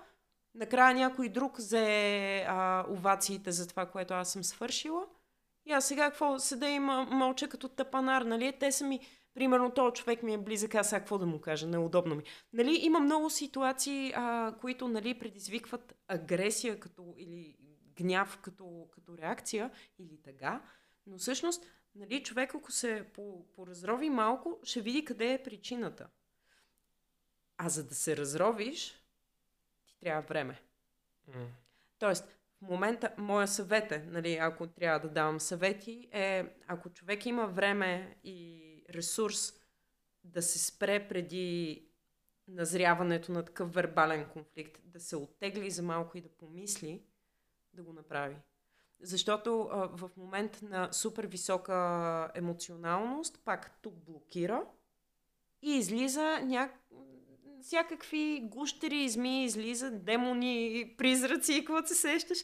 [0.55, 5.05] накрая някой друг взе а, овациите за това, което аз съм свършила.
[5.65, 8.53] И аз сега какво седа и мълча като тъпанар, нали?
[8.59, 8.99] Те са ми,
[9.33, 12.23] примерно, този човек ми е близък, аз сега какво да му кажа, неудобно ми.
[12.53, 17.57] Нали, има много ситуации, а, които, нали, предизвикват агресия като, или
[17.95, 20.61] гняв като, като реакция, или тъга,
[21.07, 26.07] но всъщност нали, човек, ако се по- поразрови малко, ще види къде е причината.
[27.57, 29.03] А за да се разровиш,
[29.87, 30.61] ти трябва време.
[31.27, 31.47] М.
[31.99, 37.25] Тоест, в момента, моя съвет е, нали, ако трябва да давам съвети, е, ако човек
[37.25, 39.53] има време и ресурс
[40.23, 41.85] да се спре преди
[42.47, 47.03] назряването на такъв вербален конфликт, да се оттегли за малко и да помисли,
[47.73, 48.35] да го направи.
[49.01, 54.65] Защото а, в момент на супер висока емоционалност, пак тук блокира
[55.61, 56.69] и излиза ня...
[57.63, 62.37] всякакви гущери, змии, излизат демони, призраци и какво се сещаш.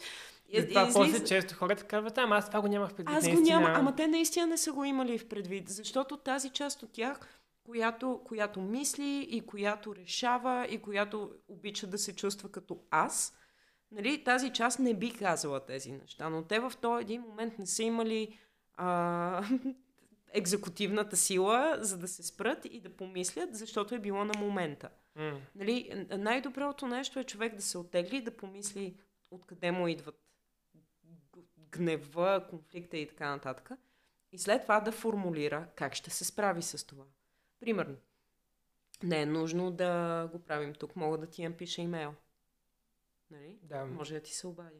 [0.49, 0.99] И, това излиза...
[0.99, 3.17] после често хората казват, ама аз това го нямах предвид.
[3.17, 3.59] Аз го наистина...
[3.59, 7.19] няма, ама те наистина не са го имали в предвид, защото тази част от тях,
[7.65, 13.37] която, която мисли и която решава и която обича да се чувства като аз,
[13.91, 17.65] нали, тази част не би казала тези неща, но те в този един момент не
[17.65, 18.39] са имали
[18.77, 19.43] а,
[20.33, 24.89] екзекутивната сила, за да се спрат и да помислят, защото е било на момента.
[25.17, 25.39] Mm.
[25.55, 28.97] Нали, най-доброто нещо е човек да се отегли и да помисли
[29.31, 30.25] откъде му идват
[31.71, 33.71] гнева, конфликта и така нататък.
[34.31, 37.03] И след това да формулира как ще се справи с това.
[37.59, 37.95] Примерно,
[39.03, 40.95] не е нужно да го правим тук.
[40.95, 42.13] Мога да ти напиша имейл.
[43.31, 43.59] Нали?
[43.63, 43.85] Да.
[43.85, 44.79] Може да ти се обадя.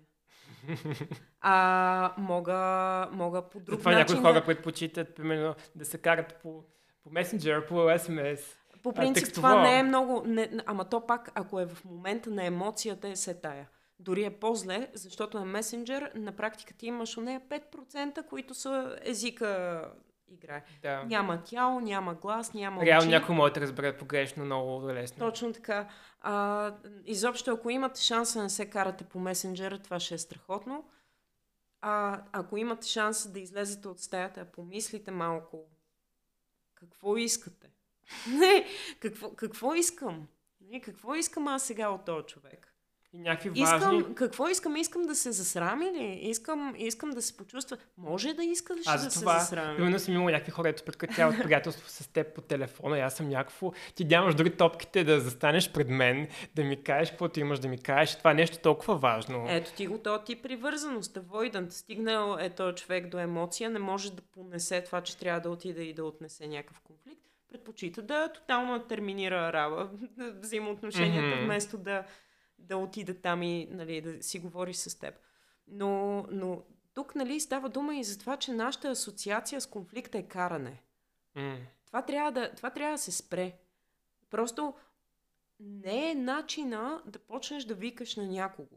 [1.42, 4.16] А мога, мога по друг Затова начин...
[4.16, 4.46] някои хора да...
[4.46, 6.64] предпочитат, примерно, да се карат по,
[7.04, 8.40] по месенджер, по SMS.
[8.86, 10.24] По принцип това не е много...
[10.26, 13.70] Не, ама то пак, ако е в момента на емоцията, е се тая.
[14.00, 18.98] Дори е по-зле, защото е месенджер, на практика ти имаш у нея 5%, които са
[19.02, 19.82] езика
[20.28, 20.64] играе.
[20.82, 21.04] Да.
[21.04, 25.20] Няма тяло, няма глас, няма Реално някой може да разбере погрешно много лесно.
[25.20, 25.90] Точно така.
[26.22, 26.74] А,
[27.06, 30.84] изобщо, ако имате шанса да не се карате по месенджера, това ще е страхотно.
[31.82, 35.64] А, ако имате шанса да излезете от стаята, помислите малко
[36.76, 37.75] какво искате.
[38.28, 38.66] Не,
[39.00, 40.28] какво, какво искам?
[40.62, 42.76] Не, какво искам аз сега от този човек?
[43.16, 43.98] И някакви важни...
[43.98, 44.76] Искам, какво искам?
[44.76, 46.20] Искам да се засрами ли?
[46.22, 47.78] Искам, искам да се почувства.
[47.98, 49.78] Може да искаш аз да това, се засрами.
[49.78, 53.30] Примерно съм имал някакви хора, ето прекратяват приятелство с теб по телефона и аз съм
[53.30, 53.72] някакво...
[53.96, 57.78] Ти нямаш дори топките да застанеш пред мен, да ми кажеш каквото имаш да ми
[57.78, 58.18] кажеш.
[58.18, 59.46] Това е нещо толкова важно.
[59.50, 61.16] Ето ти го то ти привързаност.
[61.16, 61.70] Avoidant.
[61.70, 65.84] Стигнал е този човек до емоция, не може да понесе това, че трябва да отида
[65.84, 67.22] и да отнесе някакъв конфликт.
[67.56, 71.46] Предпочита да тотално терминира рава, взаимоотношенията, mm-hmm.
[71.46, 72.06] вместо да
[72.60, 75.16] да отида там и нали, да си говори с теб.
[75.68, 80.24] Но, но тук нали, става дума и за това, че нашата асоциация с конфликта е
[80.24, 80.82] каране.
[81.36, 81.58] Mm.
[81.86, 83.54] Това, трябва да, това трябва да се спре.
[84.30, 84.74] Просто
[85.60, 88.76] не е начина да почнеш да викаш на някого.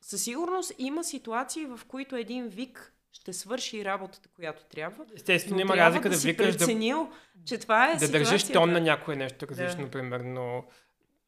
[0.00, 5.06] Със сигурност има ситуации, в които един вик ще свърши работата, която трябва.
[5.14, 8.80] Естествено, има разлика да, да викаш преценил, да, че това е да държиш тон на
[8.80, 9.90] някое нещо различно, да.
[9.90, 10.64] примерно.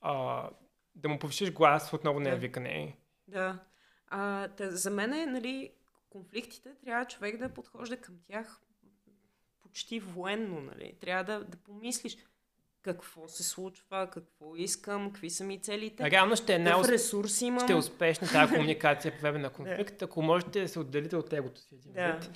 [0.00, 0.48] А,
[0.94, 2.96] да му повишиш глас, отново не е викане.
[3.28, 3.58] Да.
[4.06, 5.72] А, тъ, за мен е, нали,
[6.10, 8.60] конфликтите трябва човек да подхожда към тях
[9.62, 10.96] почти военно, нали.
[11.00, 12.16] Трябва да, да помислиш
[12.82, 16.10] какво се случва, какво искам, какви са ми целите.
[16.10, 17.60] Реално ще е най ресурс имам.
[17.60, 21.32] Ще е успешна тази комуникация по време на конфликт, ако можете да се отделите от
[21.32, 22.12] егото си един да.
[22.12, 22.30] вид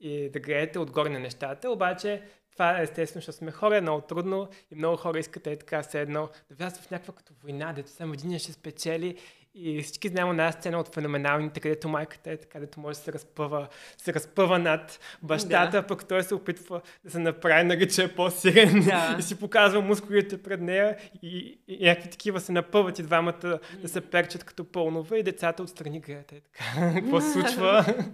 [0.00, 2.22] и да гледате отгоре на нещата, обаче
[2.52, 5.82] това е естествено, защото сме хора, е много трудно и много хора искат е така
[5.82, 9.18] все едно да влязат в някаква като война, дето само един ще спечели
[9.54, 13.12] и всички знаем една сцена от феноменалните, където майката е така, където може да се
[13.12, 15.86] разпъва, се разпъва над бащата, да.
[15.86, 19.16] пък той се опитва да се направи, нали, че е по-силен да.
[19.18, 23.88] и си показва мускулите пред нея и, и, някакви такива се напъват и двамата да
[23.88, 26.32] се перчат като пълнове и децата отстрани гледат.
[26.32, 26.92] Е така.
[26.94, 27.94] Какво се случва?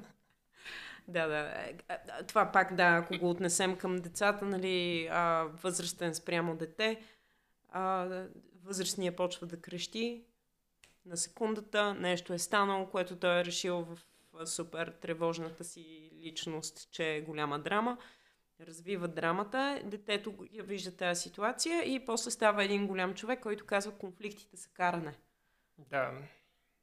[1.09, 1.55] Да, да.
[2.28, 7.01] Това пак, да, ако го отнесем към децата, нали, а, възрастен спрямо дете,
[7.68, 8.09] а,
[8.64, 10.22] възрастния почва да крещи
[11.07, 13.86] на секундата, нещо е станало, което той е решил
[14.32, 17.98] в супер тревожната си личност, че е голяма драма.
[18.61, 23.92] Развива драмата, детето я вижда тази ситуация и после става един голям човек, който казва
[23.92, 25.14] конфликтите са каране.
[25.78, 26.12] Да.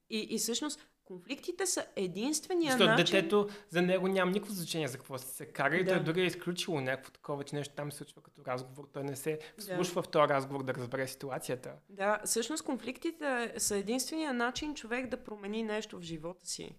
[0.09, 3.06] И, и всъщност Конфликтите са единствения Защото начин...
[3.06, 5.91] детето, за него няма никакво значение за какво се кара и да.
[5.93, 8.89] той дори е изключило някакво такова, че нещо там се случва като разговор.
[8.93, 10.08] Той не се вслушва да.
[10.08, 11.74] в този разговор да разбере ситуацията.
[11.89, 16.76] Да, всъщност конфликтите са единствения начин човек да промени нещо в живота си.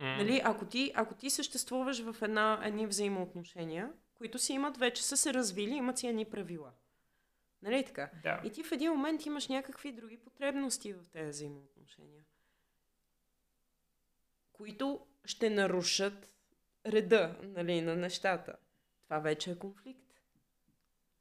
[0.00, 0.16] Mm.
[0.16, 5.16] Нали, ако, ти, ако ти съществуваш в една, едни взаимоотношения, които си имат вече са
[5.16, 6.70] се развили, имат си едни правила.
[7.62, 8.10] Нали така?
[8.22, 8.40] Да.
[8.44, 12.24] И ти в един момент имаш някакви други потребности в тези взаимоотношения
[14.62, 16.30] които ще нарушат
[16.86, 18.56] реда нали, на нещата.
[19.04, 19.98] Това вече е конфликт.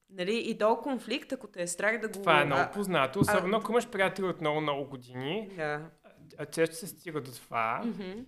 [0.09, 2.13] Нали, и то конфликт, ако те е страх да го...
[2.13, 5.49] Това е много познато, особено ако имаш приятели от много, много години.
[5.55, 5.89] Да.
[6.37, 7.81] а, често се стига до това.
[7.85, 8.21] Мгм.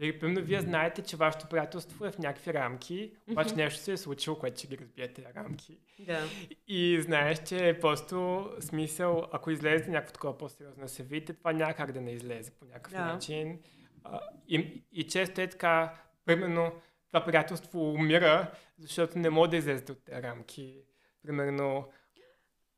[0.00, 3.60] Или, примерно, вие знаете, че вашето приятелство е в някакви рамки, обаче Мгм.
[3.60, 5.78] нещо се е случило, което ще ги разбие тези рамки.
[5.98, 6.24] Да.
[6.68, 11.52] И знаеш, че е просто смисъл, ако излезе някакво такова по-сериозно да се видите, това
[11.52, 13.04] няма как да не излезе по някакъв Да.
[13.04, 13.58] начин.
[14.04, 15.94] А, и, и често е така,
[16.24, 16.72] примерно,
[17.08, 20.82] това приятелство умира, защото не може да излезете от тези рамки.
[21.22, 21.88] Примерно,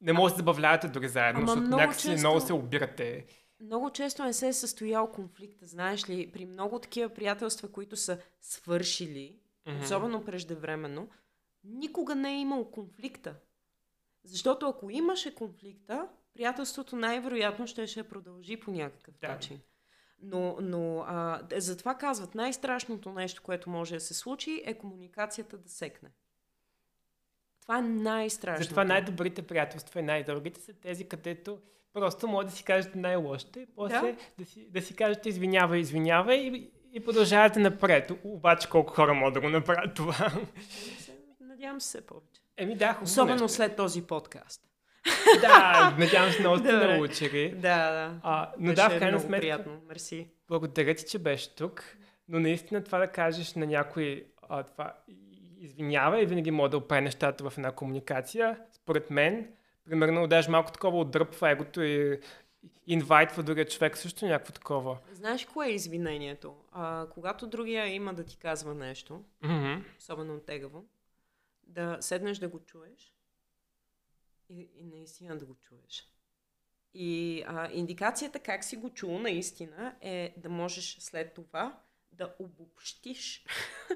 [0.01, 3.27] не може да забавлявате дори заедно, Ама защото някакси често- много се обирате.
[3.61, 8.19] Много често не се е състоял конфликта, знаеш ли, при много такива приятелства, които са
[8.41, 9.81] свършили, Мгм.
[9.81, 11.09] особено преждевременно,
[11.65, 13.35] никога не е имал конфликта.
[14.25, 19.29] Защото ако имаше конфликта, приятелството най-вероятно ще ще продължи по някакъв Да.
[19.29, 19.61] начин.
[20.23, 25.59] Но, но а, д- затова казват, най-страшното нещо, което може да се случи, е комуникацията
[25.59, 26.11] да секне.
[27.63, 28.63] Това е най-страшното.
[28.65, 31.59] Затова най-добрите приятелства и най-дългите са тези, където
[31.93, 34.17] просто може да си кажете най-лошото и после Да.
[34.39, 38.13] да, си, да си кажете извинявай, извинявай и, и продължавате напред.
[38.25, 40.33] Обаче колко хора могат да го направят това?
[41.41, 42.41] Надявам се повече.
[42.57, 43.49] Еми да, хубаво Особено нещо.
[43.49, 44.70] след този подкаст.
[45.41, 47.51] Да, надявам се много сте научили.
[47.51, 47.59] Да,
[47.91, 48.21] да.
[48.23, 49.81] А, но Беше да, в крайна сметка, приятно.
[49.89, 50.29] Мерси.
[50.49, 51.97] благодаря ти, че беше тук.
[52.29, 54.95] Но наистина това да кажеш на някой а, това
[55.59, 58.59] извинява и винаги може да опре нещата в една комуникация.
[58.73, 59.49] Според мен,
[59.85, 62.21] примерно, даже малко такова отдръпва егото и
[62.87, 64.99] инвайтва другия човек също някакво такова.
[65.13, 66.55] Знаеш кое е извинението?
[66.73, 69.75] А, когато другия има да ти казва нещо, Мгм.
[69.99, 70.85] особено тегаво,
[71.67, 73.13] да седнеш да го чуеш
[74.51, 76.07] и, и наистина да го чуеш.
[76.95, 81.79] И а, индикацията как си го чул наистина е да можеш след това
[82.13, 83.45] да обобщиш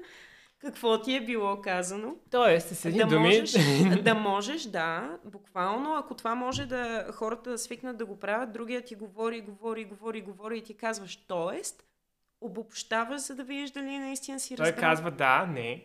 [0.59, 3.27] какво ти е било казано Тоест, с едни да думи...
[3.27, 3.53] можеш,
[4.03, 8.81] да можеш, да, буквално, ако това може да хората да свикнат да го правят, другия
[8.81, 11.83] ти говори, говори, говори, говори и ти казваш, тоест,
[12.45, 14.81] обобщаваш, за да видиш дали наистина си Той разбрал.
[14.81, 15.83] казва да, не.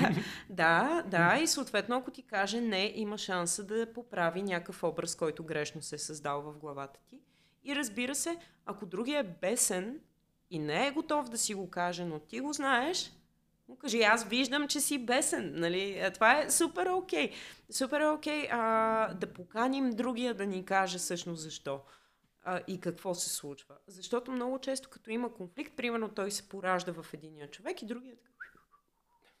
[0.50, 5.44] Да, да, и съответно, ако ти каже не, има шанса да поправи някакъв образ, който
[5.44, 7.20] грешно се е създал в главата ти.
[7.64, 8.36] И разбира се,
[8.66, 10.00] ако другия е бесен
[10.50, 13.12] и не е готов да си го каже, но ти го знаеш,
[13.68, 16.00] му кажи, аз виждам, че си бесен, нали?
[16.04, 17.30] А Това е супер окей.
[17.70, 21.80] Супер е окей а, да поканим другия да ни каже всъщност защо
[22.44, 23.74] а, и какво се случва.
[23.86, 28.12] Защото много често, като има конфликт, примерно той се поражда в единия човек и другия
[28.12, 28.16] е.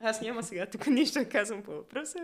[0.00, 2.18] Аз няма сега тук нищо да казвам по въпроса.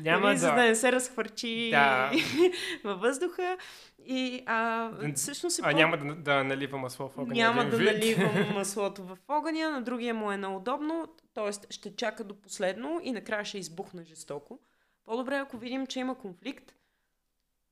[0.00, 0.62] Няма нали, За да да...
[0.62, 2.10] не се разхвърчи Да.
[2.84, 3.58] във въздуха.
[4.00, 7.34] И а, всъщност е А, по- няма да, да налива масло в огъня.
[7.34, 7.86] няма да вид.
[7.86, 11.72] наливам маслото в огъня, на другия му е неудобно, т.е.
[11.72, 14.58] ще чака до последно и накрая ще избухне жестоко.
[15.04, 16.72] По-добре, ако видим, че има конфликт,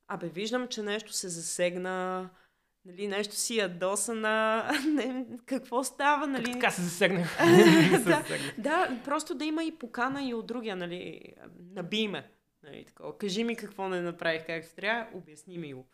[0.09, 2.31] абе, виждам, че нещо се засегна,
[2.85, 6.53] нали, нещо си ядосана, не, какво става, нали?
[6.53, 7.39] Така се засегнах.
[8.05, 8.25] да,
[8.59, 12.31] да, просто да има и покана и от другия, нали, наби ме.
[12.63, 13.19] Нали, такова.
[13.19, 15.87] Кажи ми какво не направих както трябва, обясни ми го.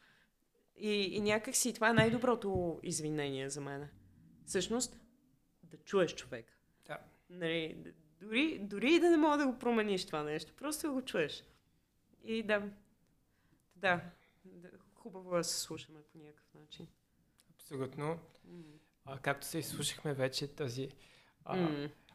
[0.77, 3.89] И, и някак си това е най-доброто извинение за мен.
[4.47, 5.01] Всъщност,
[5.63, 6.47] да чуеш човек.
[6.87, 6.99] Да.
[7.31, 7.77] Нали,
[8.21, 11.45] дори, дори и да не мога да го промениш това нещо, просто го чуеш.
[12.25, 12.63] И да,
[13.83, 14.01] да,
[14.45, 16.87] да хубаво е да се слушаме по някакъв начин.
[17.55, 18.07] Абсолютно.
[18.07, 18.19] М.
[19.05, 20.89] А, както се изслушахме вече този
[21.45, 21.69] а,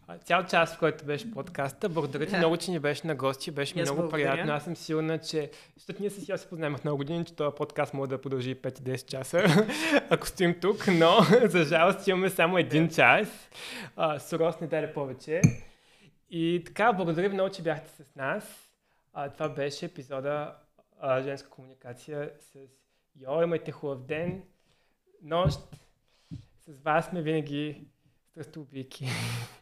[0.08, 1.90] а, цял час, в който беше подкаста.
[1.90, 2.38] Благодаря ти Да.
[2.38, 3.52] много, че ни беше на гости.
[3.52, 4.32] Беше аз много благодаря.
[4.32, 4.54] приятно.
[4.54, 5.52] Аз съм сигурна, че...
[5.76, 8.56] Защото ние с Йоси се познаваме в много години, че този подкаст може да продължи
[8.56, 9.44] 5-10 часа,
[10.10, 13.50] ако стоим тук, но за жалост имаме само един час.
[13.96, 15.42] А, Сорос не даде повече.
[16.30, 18.70] И така, благодаря ви много, че бяхте с нас.
[19.14, 20.56] А, това беше епизода
[21.00, 22.70] а, Женска комуникация с
[23.16, 23.44] Йо.
[23.44, 24.44] Имайте хубав ден,
[25.22, 25.56] нощ.
[26.68, 27.88] С вас сме винаги
[28.32, 29.08] страстолюбийки.